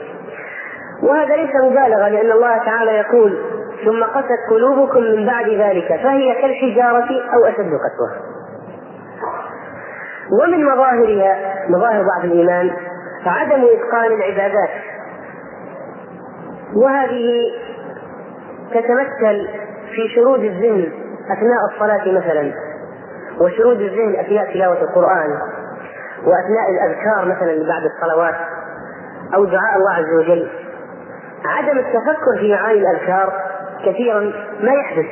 وهذا 1.02 1.36
ليس 1.36 1.50
مبالغة 1.64 2.08
لأن 2.08 2.30
الله 2.30 2.58
تعالى 2.58 2.90
يقول 2.90 3.38
ثم 3.84 4.04
قست 4.04 4.38
قلوبكم 4.50 5.00
من 5.02 5.26
بعد 5.26 5.48
ذلك 5.48 6.00
فهي 6.02 6.34
كالحجارة 6.42 7.08
أو 7.34 7.44
أشد 7.48 7.70
قسوة. 7.70 8.29
ومن 10.32 10.64
مظاهرها 10.64 11.54
مظاهر 11.68 12.02
ضعف 12.02 12.24
الإيمان 12.24 12.70
عدم 13.26 13.64
إتقان 13.64 14.12
العبادات. 14.12 14.70
وهذه 16.76 17.50
تتمثل 18.70 19.48
في 19.94 20.08
شرود 20.14 20.40
الذهن 20.40 20.92
أثناء 21.32 21.64
الصلاة 21.72 22.18
مثلا 22.18 22.52
وشرود 23.40 23.80
الذهن 23.80 24.16
أثناء 24.20 24.52
تلاوة 24.52 24.82
القرآن 24.82 25.38
وأثناء 26.24 26.70
الأذكار 26.70 27.24
مثلا 27.24 27.68
بعد 27.68 27.82
الصلوات 27.84 28.34
أو 29.34 29.44
دعاء 29.44 29.76
الله 29.76 29.92
عز 29.92 30.14
وجل. 30.18 30.50
عدم 31.44 31.78
التفكر 31.78 32.38
في 32.40 32.52
معاني 32.54 32.78
الأذكار 32.78 33.32
كثيرا 33.86 34.20
ما 34.60 34.72
يحدث. 34.72 35.06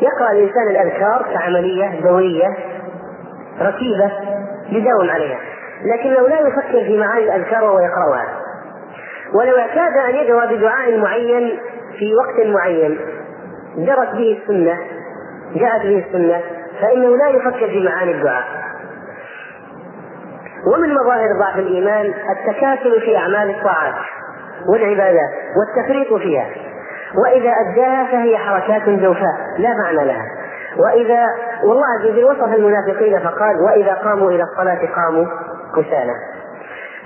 يقرأ 0.00 0.32
الإنسان 0.32 0.68
الأذكار 0.68 1.26
كعملية 1.34 2.00
دورية 2.00 2.48
رتيبة 3.62 4.12
يداوم 4.68 5.10
عليها. 5.10 5.38
لكنه 5.84 6.28
لا 6.28 6.40
يفكر 6.40 6.84
في 6.84 6.98
معاني 6.98 7.24
الأذكار 7.24 7.64
وهو 7.64 7.78
يقرأها. 7.80 8.40
ولو 9.34 9.58
اعتاد 9.58 9.96
أن 9.96 10.14
يدعو 10.14 10.56
بدعاء 10.56 10.98
معين 10.98 11.58
في 11.98 12.14
وقت 12.14 12.46
معين 12.46 12.98
جرت 13.76 14.12
به 14.12 14.38
السنة 14.42 14.78
جاءت 15.54 15.82
به 15.82 16.04
السنة 16.06 16.40
فإنه 16.80 17.16
لا 17.16 17.28
يفكر 17.28 17.66
في 17.66 17.88
معاني 17.88 18.10
الدعاء. 18.10 18.44
ومن 20.74 20.94
مظاهر 20.94 21.28
ضعف 21.38 21.58
الإيمان 21.58 22.14
التكاسل 22.30 23.00
في 23.00 23.16
أعمال 23.16 23.50
الطاعات 23.50 23.94
والعبادات 24.68 25.30
والتفريط 25.56 26.14
فيها. 26.14 26.46
وإذا 27.24 27.50
أداها 27.50 28.04
فهي 28.04 28.38
حركات 28.38 28.88
جوفاء 28.88 29.36
لا 29.58 29.74
معنى 29.84 30.04
لها. 30.06 30.26
وإذا 30.78 31.26
والله 31.64 31.84
عز 31.86 32.06
وجل 32.06 32.24
وصف 32.24 32.54
المنافقين 32.54 33.18
فقال 33.18 33.56
وإذا 33.60 33.94
قاموا 33.94 34.30
إلى 34.30 34.42
الصلاة 34.42 34.88
قاموا 34.96 35.26
كسالى. 35.76 36.14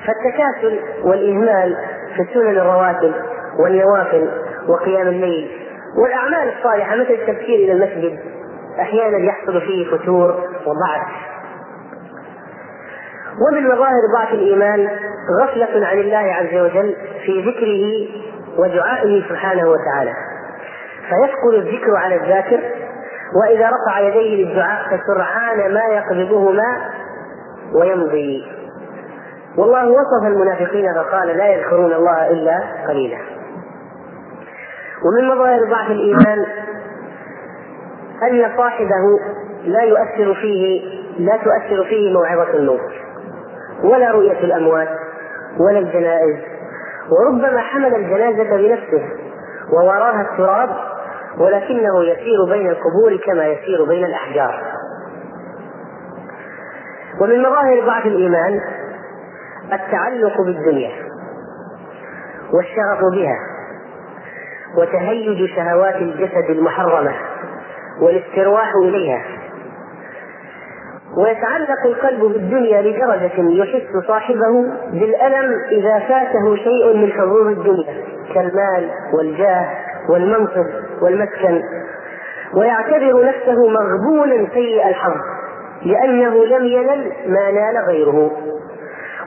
فالتكاسل 0.06 0.80
والإهمال 1.04 1.76
في 2.16 2.22
السنن 2.22 2.58
الرواتب 2.58 3.12
والنوافل 3.58 4.28
وقيام 4.68 5.08
الليل 5.08 5.50
والأعمال 6.02 6.52
الصالحة 6.58 6.96
مثل 6.96 7.10
التبكير 7.10 7.58
إلى 7.58 7.72
المسجد 7.72 8.18
أحيانا 8.80 9.18
يحصل 9.18 9.60
فيه 9.60 9.90
فتور 9.96 10.30
وضعف. 10.66 11.08
ومن 13.48 13.66
مظاهر 13.66 14.00
ضعف 14.18 14.32
الإيمان 14.32 14.88
غفلة 15.42 15.86
عن 15.86 15.98
الله 15.98 16.34
عز 16.34 16.54
وجل 16.54 16.96
في 17.26 17.42
ذكره 17.42 18.08
ودعائه 18.58 19.28
سبحانه 19.28 19.68
وتعالى. 19.70 20.12
فيثقل 21.08 21.54
الذكر 21.54 21.96
على 21.96 22.14
الذاكر 22.16 22.60
وإذا 23.34 23.70
رفع 23.70 24.00
يديه 24.00 24.44
للدعاء 24.44 24.80
فسرعان 24.86 25.74
ما 25.74 25.84
يقبضهما 25.84 26.90
ويمضي. 27.74 28.44
والله 29.58 29.88
وصف 29.90 30.26
المنافقين 30.26 30.94
فقال 30.94 31.28
لا 31.28 31.46
يذكرون 31.46 31.92
الله 31.92 32.30
إلا 32.30 32.60
قليلا. 32.88 33.18
ومن 35.04 35.28
مظاهر 35.28 35.64
ضعف 35.70 35.90
الإيمان 35.90 36.46
أن 38.22 38.56
صاحبه 38.56 39.20
لا 39.64 39.82
يؤثر 39.82 40.34
فيه 40.34 40.82
لا 41.18 41.36
تؤثر 41.36 41.84
فيه 41.84 42.12
موعظة 42.12 42.50
الموت 42.50 42.90
ولا 43.84 44.10
رؤية 44.10 44.40
الأموات 44.44 44.88
ولا 45.58 45.78
الجنائز 45.78 46.36
وربما 47.10 47.60
حمل 47.60 47.94
الجنازة 47.94 48.56
بنفسه 48.56 49.02
ووراها 49.72 50.20
التراب 50.22 50.68
ولكنه 51.38 52.04
يسير 52.04 52.44
بين 52.50 52.70
القبور 52.70 53.16
كما 53.26 53.46
يسير 53.46 53.84
بين 53.84 54.04
الأحجار. 54.04 54.62
ومن 57.20 57.42
مظاهر 57.42 57.86
ضعف 57.86 58.06
الإيمان 58.06 58.60
التعلق 59.72 60.40
بالدنيا 60.40 60.92
والشغف 62.52 63.00
بها 63.12 63.38
وتهيج 64.78 65.48
شهوات 65.56 65.96
الجسد 65.96 66.50
المحرمة 66.50 67.14
والاسترواح 68.00 68.72
إليها. 68.82 69.24
ويتعلق 71.16 71.86
القلب 71.86 72.20
بالدنيا 72.20 72.82
لدرجة 72.82 73.62
يحس 73.62 74.06
صاحبه 74.06 74.64
بالألم 74.92 75.52
إذا 75.70 75.98
فاته 75.98 76.56
شيء 76.56 76.96
من 76.96 77.12
حظوظ 77.12 77.46
الدنيا 77.46 78.04
كالمال 78.34 78.90
والجاه 79.14 79.68
والمنصب. 80.10 80.85
والمسكن 81.02 81.62
ويعتبر 82.54 83.24
نفسه 83.26 83.68
مغبونا 83.68 84.48
سيء 84.54 84.88
الحظ 84.88 85.14
لأنه 85.82 86.44
لم 86.44 86.64
ينل 86.64 87.12
ما 87.26 87.50
نال 87.50 87.84
غيره. 87.88 88.30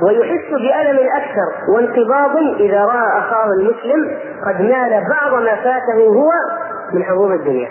ويحس 0.07 0.49
بألم 0.49 0.99
أكثر 1.15 1.73
وانقباض 1.75 2.37
إذا 2.59 2.85
رأى 2.85 3.19
أخاه 3.19 3.47
المسلم 3.59 4.17
قد 4.45 4.61
نال 4.61 5.03
بعض 5.09 5.41
ما 5.41 5.55
فاته 5.55 6.07
هو 6.07 6.29
من 6.93 7.03
حظوظ 7.03 7.31
الدنيا. 7.31 7.69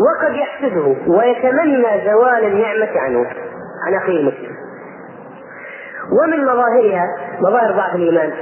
وقد 0.00 0.34
يحسده 0.34 0.96
ويتمنى 1.06 2.10
زوال 2.10 2.44
النعمة 2.44 3.00
عنه 3.00 3.26
عن 3.86 3.94
أخيه 4.02 4.20
المسلم. 4.20 4.52
ومن 6.22 6.44
مظاهرها 6.44 7.06
مظاهر 7.40 7.72
ضعف 7.72 7.94
الإيمان. 7.94 8.32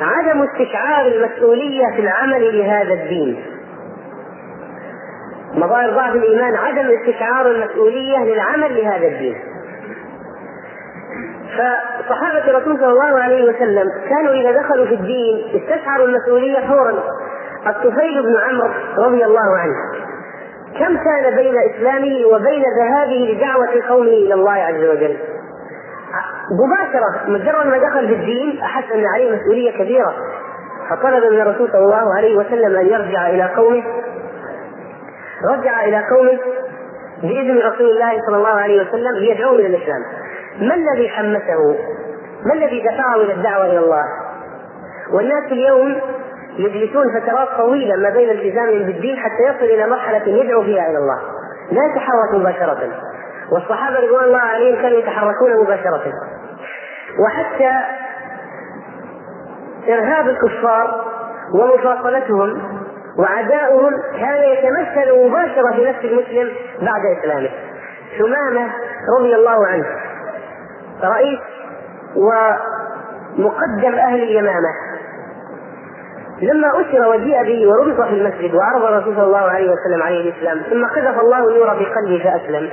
عدم 0.00 0.42
استشعار 0.42 1.06
المسؤولية 1.06 1.86
في 1.96 2.00
العمل 2.00 2.58
لهذا 2.58 2.94
الدين. 2.94 3.44
مظاهر 5.54 5.90
ضعف 5.90 6.14
الإيمان 6.14 6.54
عدم 6.54 6.90
استشعار 7.00 7.46
المسؤولية 7.46 8.18
للعمل 8.18 8.76
لهذا 8.76 9.06
الدين. 9.06 9.36
فصحابة 11.52 12.50
الرسول 12.50 12.76
صلى 12.76 12.90
الله 12.90 13.20
عليه 13.20 13.44
وسلم 13.44 13.86
كانوا 14.08 14.32
إذا 14.32 14.52
دخلوا 14.52 14.86
في 14.86 14.94
الدين 14.94 15.62
استشعروا 15.62 16.06
المسؤولية 16.06 16.60
فورا. 16.68 17.02
الطفيل 17.66 18.22
بن 18.22 18.36
عمرو 18.36 18.70
رضي 18.98 19.24
الله 19.24 19.58
عنه 19.58 19.74
كم 20.78 20.96
كان 20.96 21.36
بين 21.36 21.54
إسلامه 21.70 22.26
وبين 22.26 22.62
ذهابه 22.78 23.32
لدعوة 23.32 23.88
قومه 23.88 24.08
إلى 24.08 24.34
الله 24.34 24.52
عز 24.52 24.84
وجل؟ 24.84 25.16
مباشرة 26.50 27.30
مجرد 27.30 27.66
ما 27.66 27.78
دخل 27.78 28.08
في 28.08 28.14
الدين 28.14 28.60
أحس 28.62 28.92
أن 28.92 29.04
عليه 29.14 29.36
مسؤولية 29.36 29.78
كبيرة. 29.78 30.14
فطلب 30.90 31.32
من 31.32 31.40
الرسول 31.40 31.68
صلى 31.72 31.84
الله 31.84 32.16
عليه 32.16 32.36
وسلم 32.36 32.76
أن 32.76 32.86
يرجع 32.86 33.28
إلى 33.28 33.44
قومه. 33.56 33.82
رجع 35.52 35.84
إلى 35.84 36.02
قومه 36.16 36.38
بإذن 37.22 37.58
رسول 37.58 37.90
الله 37.90 38.20
صلى 38.26 38.36
الله 38.36 38.60
عليه 38.60 38.88
وسلم 38.88 39.18
ليدعوهم 39.18 39.54
إلى 39.54 39.66
الإسلام. 39.66 40.02
ما 40.60 40.74
الذي 40.74 41.08
حمسه؟ 41.08 41.76
ما 42.46 42.54
الذي 42.54 42.80
دفعه 42.80 43.16
إلى 43.16 43.32
الدعوة 43.32 43.66
إلى 43.66 43.78
الله؟ 43.78 44.04
والناس 45.12 45.52
اليوم 45.52 46.00
يجلسون 46.58 47.20
فترات 47.20 47.48
طويلة 47.58 47.96
ما 47.96 48.10
بين 48.10 48.30
التزامهم 48.30 48.82
بالدين 48.86 49.16
حتى 49.16 49.42
يصل 49.48 49.64
إلى 49.74 49.86
مرحلة 49.86 50.28
يدعو 50.28 50.62
فيها 50.62 50.90
إلى 50.90 50.98
الله. 50.98 51.18
لا 51.70 51.80
يتحرك 51.86 52.34
مباشرة. 52.34 53.11
والصحابة 53.50 54.00
رضوان 54.00 54.24
الله 54.24 54.38
عليهم 54.38 54.82
كانوا 54.82 54.98
يتحركون 54.98 55.60
مباشرة. 55.62 56.12
وحتى 57.24 57.72
إرهاب 59.88 60.28
الكفار 60.28 61.04
ومفاصلتهم 61.54 62.62
وعداؤهم 63.18 63.92
كان 64.18 64.42
يتمثل 64.42 65.26
مباشرة 65.26 65.72
في 65.72 65.84
نفس 65.84 66.04
المسلم 66.04 66.50
بعد 66.80 67.18
إسلامه. 67.18 67.50
ثمامة 68.18 68.70
رضي 69.18 69.34
الله 69.34 69.66
عنه 69.66 69.86
رئيس 71.04 71.40
ومقدم 72.16 73.94
أهل 73.94 74.22
اليمامة. 74.22 74.68
لما 76.42 76.68
أسر 76.68 77.08
وجيء 77.08 77.42
به 77.42 77.68
وربط 77.68 78.00
في 78.08 78.14
المسجد 78.14 78.54
وعرض 78.54 78.84
الرسول 78.84 79.14
صلى 79.14 79.24
الله 79.24 79.50
عليه 79.50 79.70
وسلم 79.70 80.02
عليه 80.02 80.30
الإسلام 80.30 80.58
ثم 80.70 80.86
قذف 80.86 81.20
الله 81.20 81.48
النور 81.48 81.76
في 81.76 81.84
قلبه 81.84 82.24
فأسلم. 82.24 82.70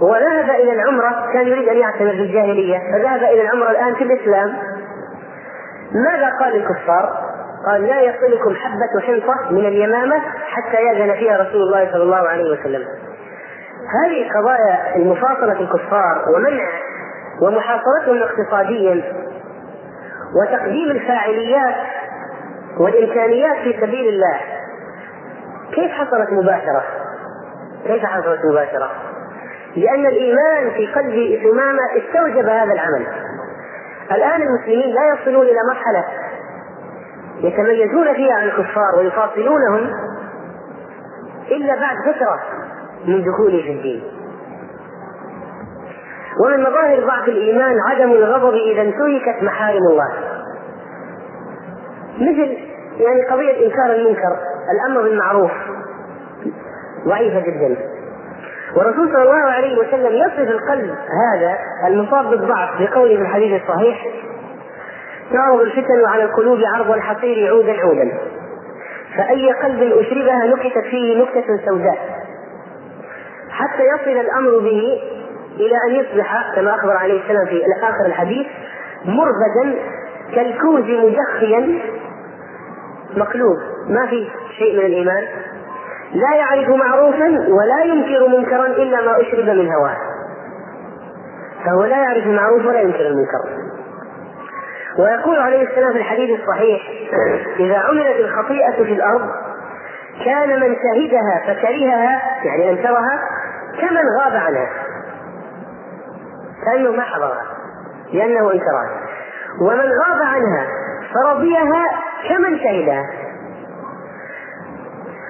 وذهب 0.00 0.50
إلى 0.50 0.72
العمرة 0.72 1.32
كان 1.32 1.46
يريد 1.46 1.68
أن 1.68 1.76
يعتمر 1.76 2.10
في 2.10 2.22
الجاهلية 2.22 2.78
فذهب 2.78 3.22
إلى 3.22 3.42
العمرة 3.42 3.70
الآن 3.70 3.94
في 3.94 4.04
الإسلام 4.04 4.56
ماذا 5.92 6.36
قال 6.40 6.56
الكفار؟ 6.56 7.28
قال 7.66 7.82
لا 7.82 8.00
يصلكم 8.00 8.54
حبة 8.54 9.00
حنطة 9.06 9.50
من 9.50 9.66
اليمامة 9.66 10.22
حتى 10.46 10.76
يأذن 10.76 11.14
فيها 11.14 11.36
رسول 11.36 11.62
الله 11.62 11.92
صلى 11.92 12.02
الله 12.02 12.28
عليه 12.28 12.50
وسلم 12.50 12.84
هذه 14.02 14.30
قضايا 14.38 14.96
المفاصلة 14.96 15.60
الكفار 15.60 16.24
ومنع 16.34 16.68
ومحاصرتهم 17.42 18.22
اقتصاديا 18.22 19.02
وتقديم 20.34 20.90
الفاعليات 20.90 21.74
والإمكانيات 22.78 23.56
في 23.56 23.80
سبيل 23.80 24.08
الله 24.08 24.40
كيف 25.74 25.92
حصلت 25.92 26.32
مباشرة؟ 26.32 26.82
كيف 27.86 28.04
حصلت 28.04 28.40
مباشرة؟ 28.44 28.90
لأن 29.78 30.06
الإيمان 30.06 30.70
في 30.70 30.86
قلب 30.86 31.42
ثمامة 31.42 31.82
استوجب 31.96 32.48
هذا 32.48 32.72
العمل. 32.72 33.06
الآن 34.12 34.42
المسلمين 34.42 34.94
لا 34.94 35.14
يصلون 35.14 35.46
إلى 35.46 35.58
مرحلة 35.70 36.04
يتميزون 37.40 38.14
فيها 38.14 38.34
عن 38.34 38.44
الكفار 38.44 38.98
ويفاصلونهم 38.98 39.90
إلا 41.50 41.74
بعد 41.74 41.96
فترة 42.14 42.40
من 43.06 43.24
دخوله 43.24 43.62
في 43.62 43.72
الدين. 43.72 44.02
ومن 46.44 46.60
مظاهر 46.60 47.06
ضعف 47.06 47.28
الإيمان 47.28 47.76
عدم 47.90 48.12
الغضب 48.12 48.54
إذا 48.54 48.82
انتهكت 48.82 49.42
محارم 49.42 49.82
الله. 49.90 50.08
مثل 52.16 52.58
يعني 52.98 53.22
قضية 53.30 53.66
إنكار 53.66 53.94
المنكر 53.94 54.38
الأمر 54.72 55.02
بالمعروف 55.02 55.50
ضعيفة 57.06 57.40
جدا. 57.40 57.97
والرسول 58.76 59.08
صلى 59.12 59.22
الله 59.22 59.50
عليه 59.52 59.78
وسلم 59.78 60.12
يصف 60.16 60.38
القلب 60.50 60.94
هذا 61.34 61.58
المصاب 61.86 62.30
بالضعف 62.30 62.82
بقوله 62.82 63.16
في 63.16 63.22
الحديث 63.22 63.62
الصحيح 63.62 64.06
تعرض 65.32 65.60
الفتن 65.60 66.04
على 66.06 66.22
القلوب 66.22 66.58
عرض 66.74 66.90
الحصير 66.90 67.48
عودا 67.48 67.80
عودا 67.80 68.18
فأي 69.16 69.52
قلب 69.52 69.82
أشربها 69.82 70.46
نكتت 70.46 70.84
فيه 70.90 71.22
نكتة 71.22 71.66
سوداء 71.66 71.98
حتى 73.50 73.82
يصل 73.82 74.20
الأمر 74.20 74.58
به 74.58 75.00
إلى 75.56 75.76
أن 75.88 75.94
يصبح 75.94 76.54
كما 76.56 76.74
أخبر 76.74 76.96
عليه 76.96 77.22
السلام 77.22 77.46
في 77.46 77.62
آخر 77.82 78.06
الحديث 78.06 78.46
مربدا 79.04 79.78
كالكوز 80.34 80.82
مجخيا 80.84 81.78
مقلوب 83.16 83.56
ما 83.88 84.06
في 84.06 84.28
شيء 84.58 84.78
من 84.78 84.86
الإيمان. 84.86 85.24
لا 86.12 86.36
يعرف 86.36 86.68
معروفا 86.68 87.26
ولا 87.48 87.84
ينكر 87.84 88.28
منكرا 88.28 88.66
إلا 88.66 89.00
ما 89.00 89.20
أشرب 89.20 89.44
من 89.44 89.72
هواه. 89.72 89.96
فهو 91.64 91.84
لا 91.84 91.96
يعرف 91.96 92.26
المعروف 92.26 92.66
ولا 92.66 92.80
ينكر 92.80 93.06
المنكر. 93.06 93.68
ويقول 94.98 95.38
عليه 95.38 95.62
السلام 95.62 95.92
في 95.92 95.98
الحديث 95.98 96.40
الصحيح 96.40 96.80
إذا 97.58 97.78
عملت 97.78 98.20
الخطيئة 98.20 98.84
في 98.84 98.92
الأرض 98.92 99.30
كان 100.24 100.60
من 100.60 100.76
شهدها 100.76 101.42
فكرهها 101.46 102.20
يعني 102.44 102.70
أنكرها 102.70 103.20
كمن 103.80 104.02
غاب 104.20 104.32
عنها. 104.32 104.68
كأنه 106.64 106.90
ما 106.90 107.02
حضرها؟ 107.02 107.46
لأنه 108.12 108.52
أنكرها. 108.52 108.90
ومن 109.60 109.80
غاب 109.80 110.22
عنها 110.22 110.66
فرضيها 111.14 111.86
كمن 112.28 112.58
شهدها. 112.58 113.04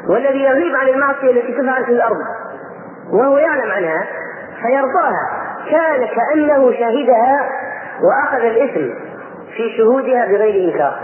والذي 0.09 0.39
يغيب 0.39 0.77
عن 0.77 0.89
المعصية 0.89 1.31
التي 1.31 1.53
تفعل 1.53 1.85
في 1.85 1.93
الأرض 1.93 2.19
وهو 3.13 3.39
يعلم 3.39 3.71
عنها 3.71 4.07
فيرضاها. 4.63 5.45
كان 5.71 6.07
كأنه 6.07 6.73
شهدها 6.73 7.51
وأخذ 8.03 8.45
الإثم 8.45 8.95
في 9.57 9.77
شهودها 9.79 10.27
بغير 10.27 10.65
إنكار. 10.69 10.99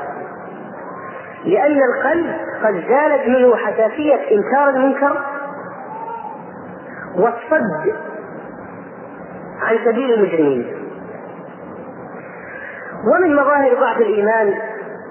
لأن 1.44 1.78
القلب 1.82 2.26
قد 2.64 2.74
زالت 2.88 3.28
منه 3.28 3.56
حساسية 3.56 4.14
إنكار 4.32 4.68
المنكر 4.68 5.18
والصد 7.16 7.94
عن 9.60 9.78
سبيل 9.84 10.12
المجرمين. 10.14 10.76
ومن 13.12 13.36
مظاهر 13.36 13.74
ضعف 13.80 13.96
الإيمان 13.96 14.54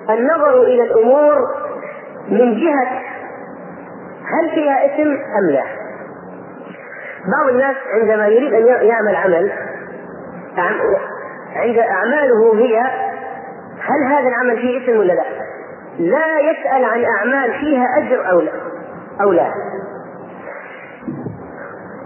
النظر 0.10 0.62
إلى 0.62 0.84
الأمور 0.84 1.36
من 2.30 2.60
جهة 2.60 3.13
هل 4.26 4.50
فيها 4.50 4.86
إثم 4.86 5.12
أم 5.12 5.50
لا؟ 5.52 5.64
بعض 7.38 7.50
الناس 7.50 7.76
عندما 7.94 8.28
يريد 8.28 8.54
أن 8.54 8.88
يعمل 8.88 9.16
عمل 9.16 9.52
عند 11.56 11.78
أعماله 11.78 12.56
هي 12.56 12.80
هل 13.80 14.04
هذا 14.08 14.28
العمل 14.30 14.58
فيه 14.58 14.78
إثم 14.78 15.00
ولا 15.00 15.14
لا؟ 15.14 15.24
لا 16.00 16.40
يسأل 16.40 16.86
عن 16.86 17.06
أعمال 17.18 17.54
فيها 17.60 17.86
أجر 17.98 18.32
أو 18.32 18.40
لا 18.42 18.52
أو 19.22 19.32
لا 19.32 19.52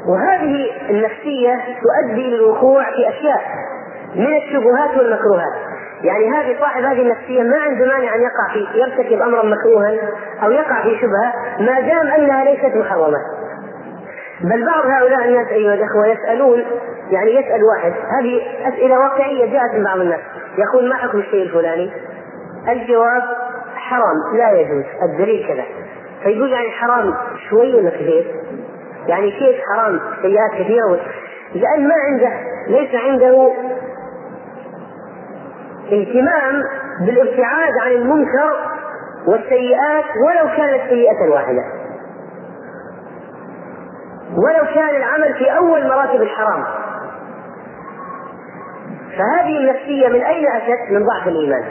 وهذه 0.08 0.70
النفسية 0.90 1.60
تؤدي 1.82 2.30
للوقوع 2.30 2.84
في 2.84 3.10
أشياء 3.10 3.42
من 4.16 4.38
الشبهات 4.38 4.98
والمكروهات 4.98 5.67
يعني 6.04 6.30
هذه 6.30 6.60
صاحب 6.60 6.84
هذه 6.84 7.02
النفسية 7.02 7.44
ما 7.44 7.58
عنده 7.58 7.86
مانع 7.86 8.16
أن 8.16 8.22
يقع 8.22 8.54
في 8.54 8.80
يرتكب 8.80 9.22
أمرا 9.22 9.46
مكروها 9.46 9.98
أو 10.44 10.52
يقع 10.52 10.84
في 10.84 10.98
شبهة 10.98 11.34
ما 11.60 11.80
دام 11.80 12.08
أنها 12.08 12.44
ليست 12.44 12.76
محرمة 12.76 13.18
بل 14.42 14.66
بعض 14.66 14.86
هؤلاء 14.86 15.28
الناس 15.28 15.48
أيها 15.48 15.74
الأخوة 15.74 16.08
يسألون 16.08 16.64
يعني 17.12 17.36
يسأل 17.36 17.64
واحد 17.64 17.94
هذه 18.20 18.42
أسئلة 18.68 19.00
واقعية 19.00 19.52
جاءت 19.54 19.74
من 19.74 19.84
بعض 19.84 20.00
الناس 20.00 20.20
يقول 20.58 20.90
ما 20.90 20.96
حكم 20.96 21.20
الشيء 21.20 21.44
الفلاني؟ 21.44 21.92
الجواب 22.70 23.24
حرام 23.76 24.38
لا 24.38 24.52
يجوز 24.52 24.84
الدليل 25.04 25.48
كذا 25.48 25.64
فيقول 26.24 26.52
يعني 26.52 26.70
حرام 26.72 27.14
شوي 27.50 27.76
ولا 27.76 27.90
كثير؟ 27.90 28.36
يعني 29.08 29.32
كيف 29.32 29.56
حرام 29.72 30.00
سيئات 30.22 30.52
كثيرة 30.52 31.00
لأن 31.56 31.88
ما 31.88 31.96
عنده 31.96 32.32
ليس 32.68 32.96
عنده 32.96 33.54
اهتمام 35.94 36.64
بالابتعاد 37.06 37.74
عن 37.82 37.92
المنكر 37.92 38.54
والسيئات 39.28 40.06
ولو 40.26 40.56
كانت 40.58 40.90
سيئة 40.90 41.30
واحدة. 41.30 41.64
ولو 44.32 44.66
كان 44.74 44.96
العمل 44.96 45.34
في 45.34 45.58
أول 45.58 45.88
مراتب 45.88 46.22
الحرام. 46.22 46.64
فهذه 49.18 49.58
النفسية 49.58 50.08
من 50.08 50.22
أين 50.22 50.48
أتت؟ 50.48 50.92
من 50.92 51.06
ضعف 51.06 51.28
الإيمان. 51.28 51.64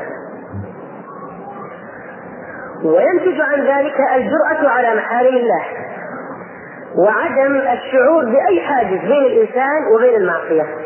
وينتج 2.84 3.40
عن 3.40 3.60
ذلك 3.60 3.94
الجرأة 4.14 4.68
على 4.70 4.94
محارم 4.94 5.36
الله 5.36 5.64
وعدم 6.98 7.56
الشعور 7.56 8.24
بأي 8.24 8.60
حاجز 8.60 9.00
بين 9.00 9.24
الإنسان 9.24 9.86
وبين 9.94 10.16
المعصية. 10.16 10.85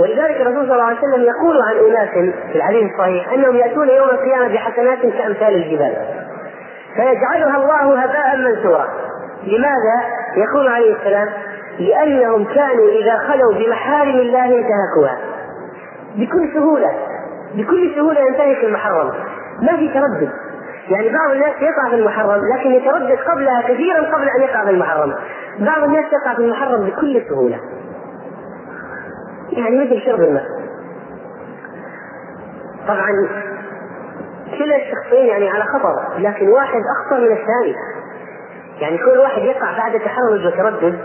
ولذلك 0.00 0.40
الرسول 0.40 0.66
صلى 0.66 0.72
الله 0.72 0.84
عليه 0.84 0.98
وسلم 0.98 1.22
يقول 1.22 1.62
عن 1.62 1.76
أناس 1.76 2.08
في 2.52 2.56
الحديث 2.56 2.92
الصحيح 2.92 3.32
أنهم 3.32 3.56
يأتون 3.56 3.88
يوم 3.88 4.08
القيامة 4.10 4.54
بحسنات 4.54 4.98
كأمثال 4.98 5.54
الجبال. 5.54 5.96
فيجعلها 6.96 7.56
الله 7.56 8.02
هباء 8.02 8.36
منثورا. 8.36 8.88
لماذا؟ 9.42 10.02
يقول 10.36 10.68
عليه 10.68 10.96
السلام 10.96 11.28
لأنهم 11.78 12.44
كانوا 12.44 12.88
إذا 12.88 13.16
خلوا 13.18 13.54
بمحارم 13.54 14.18
الله 14.18 14.44
انتهكوها. 14.44 15.18
بكل 16.16 16.50
سهولة. 16.54 16.90
بكل 17.54 17.94
سهولة 17.94 18.20
ينتهك 18.20 18.64
المحرم. 18.64 19.10
ما 19.62 19.76
في 19.76 19.88
تردد. 19.88 20.30
يعني 20.88 21.08
بعض 21.08 21.30
الناس 21.30 21.54
يقع 21.60 21.90
في 21.90 21.94
المحرم 21.96 22.40
لكن 22.54 22.72
يتردد 22.72 23.18
قبلها 23.18 23.62
كثيرا 23.62 24.00
قبل 24.00 24.28
أن 24.36 24.42
يقع 24.42 24.64
في 24.64 24.70
المحرم. 24.70 25.14
بعض 25.58 25.82
الناس 25.84 26.04
يقع 26.12 26.34
في 26.34 26.40
المحرم 26.40 26.84
بكل 26.84 27.22
سهولة. 27.28 27.60
يعني 29.52 29.84
مثل 29.84 30.00
شرب 30.04 30.20
الماء. 30.20 30.44
طبعا 32.88 33.28
كلا 34.58 34.76
الشخصين 34.76 35.26
يعني 35.26 35.48
على 35.48 35.64
خطر 35.64 36.18
لكن 36.18 36.48
واحد 36.48 36.80
أخطر 37.00 37.20
من 37.20 37.32
الثاني. 37.32 37.74
يعني 38.80 38.98
كل 38.98 39.18
واحد 39.18 39.42
يقع 39.42 39.78
بعد 39.78 40.00
تحرج 40.00 40.46
وتردد. 40.46 40.98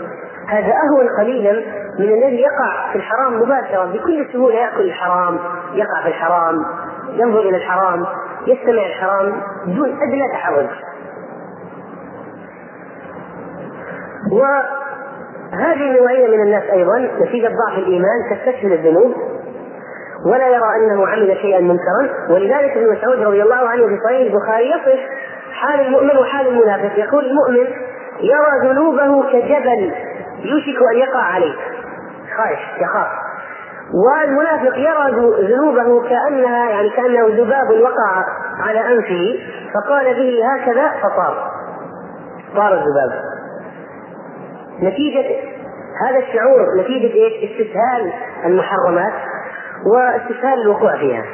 هذا 0.46 0.72
أهون 0.72 1.08
قليلا 1.18 1.52
من 1.98 2.08
الذي 2.08 2.40
يقع 2.40 2.92
في 2.92 2.98
الحرام 2.98 3.42
مباشره 3.42 3.84
بكل 3.84 4.26
سهولة 4.32 4.54
يأكل 4.54 4.80
الحرام 4.80 5.38
يقع 5.74 6.02
في 6.02 6.08
الحرام 6.08 6.64
ينظر 7.12 7.40
إلى 7.40 7.56
الحرام 7.56 8.06
يستمع 8.46 8.86
الحرام 8.86 9.42
دون 9.66 9.88
أدنى 10.02 10.32
تحرج 10.32 10.66
وهذه 15.52 15.90
النوعية 15.90 16.26
من 16.26 16.42
الناس 16.42 16.62
أيضا 16.72 16.98
نتيجة 16.98 17.48
ضعف 17.48 17.78
الإيمان 17.78 18.30
تستسهل 18.30 18.72
الذنوب 18.72 19.14
ولا 20.26 20.48
يرى 20.48 20.76
أنه 20.76 21.06
عمل 21.06 21.36
شيئا 21.42 21.60
منكرا. 21.60 22.10
ولذلك 22.30 22.76
ابن 22.76 22.92
مسعود 22.92 23.18
رضي 23.18 23.42
الله 23.42 23.68
عنه 23.68 23.86
في 23.86 23.98
صحيح 24.04 24.32
البخاري 24.32 24.70
يصف 24.70 25.00
حال 25.52 25.80
المؤمن 25.80 26.18
وحال 26.18 26.46
المنافق. 26.46 26.98
يقول 26.98 27.24
المؤمن 27.24 27.66
يرى 28.20 28.70
ذنوبه 28.70 29.22
كجبل 29.32 29.92
يوشك 30.38 30.82
أن 30.92 30.98
يقع 30.98 31.22
عليه. 31.22 31.54
خايف 32.36 32.58
يخاف. 32.80 33.06
والمنافق 33.94 34.78
يرى 34.78 35.10
ذنوبه 35.48 36.08
كانها 36.08 36.70
يعني 36.70 36.90
كأنه 36.90 37.26
ذباب 37.26 37.80
وقع 37.80 38.24
على 38.60 38.80
أنفه 38.80 39.38
فقال 39.74 40.14
به 40.14 40.40
هكذا 40.54 40.92
فطار. 41.02 41.50
طار 42.56 42.72
الذباب. 42.72 43.29
نتيجة 44.82 45.24
هذا 46.06 46.18
الشعور 46.18 46.66
نتيجة 46.78 47.14
إيش؟ 47.14 47.50
استسهال 47.50 48.12
المحرمات 48.44 49.12
واستسهال 49.94 50.60
الوقوع 50.62 50.96
فيها. 50.96 51.24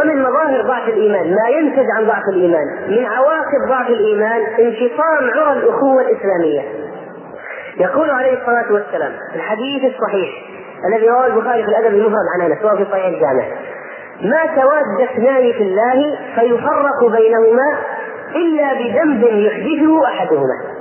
ومن 0.00 0.22
مظاهر 0.22 0.62
ضعف 0.62 0.88
الإيمان 0.88 1.34
ما 1.34 1.48
ينتج 1.48 1.86
عن 1.96 2.06
ضعف 2.06 2.22
الإيمان 2.28 2.66
من 2.88 3.04
عواقب 3.06 3.68
ضعف 3.68 3.88
الإيمان 3.88 4.40
انفصام 4.40 5.30
عرى 5.30 5.58
الأخوة 5.58 6.00
الإسلامية. 6.00 6.62
يقول 7.76 8.10
عليه 8.10 8.32
الصلاة 8.32 8.72
والسلام 8.72 9.12
في 9.32 9.36
الحديث 9.36 9.94
الصحيح 9.94 10.28
الذي 10.88 11.08
رواه 11.08 11.26
البخاري 11.26 11.62
في 11.62 11.68
الأدب 11.68 11.94
المفرد 11.94 12.26
عن 12.34 12.50
أنس 12.50 12.58
في 12.58 12.90
صحيح 12.90 13.06
الجامع 13.06 13.44
ما 14.22 14.46
تواد 14.54 15.00
اثنان 15.10 15.52
في 15.52 15.62
الله 15.62 16.18
فيفرق 16.34 17.04
بينهما 17.10 17.78
إلا 18.34 18.74
بذنب 18.74 19.22
يحدثه 19.22 20.06
أحدهما 20.06 20.75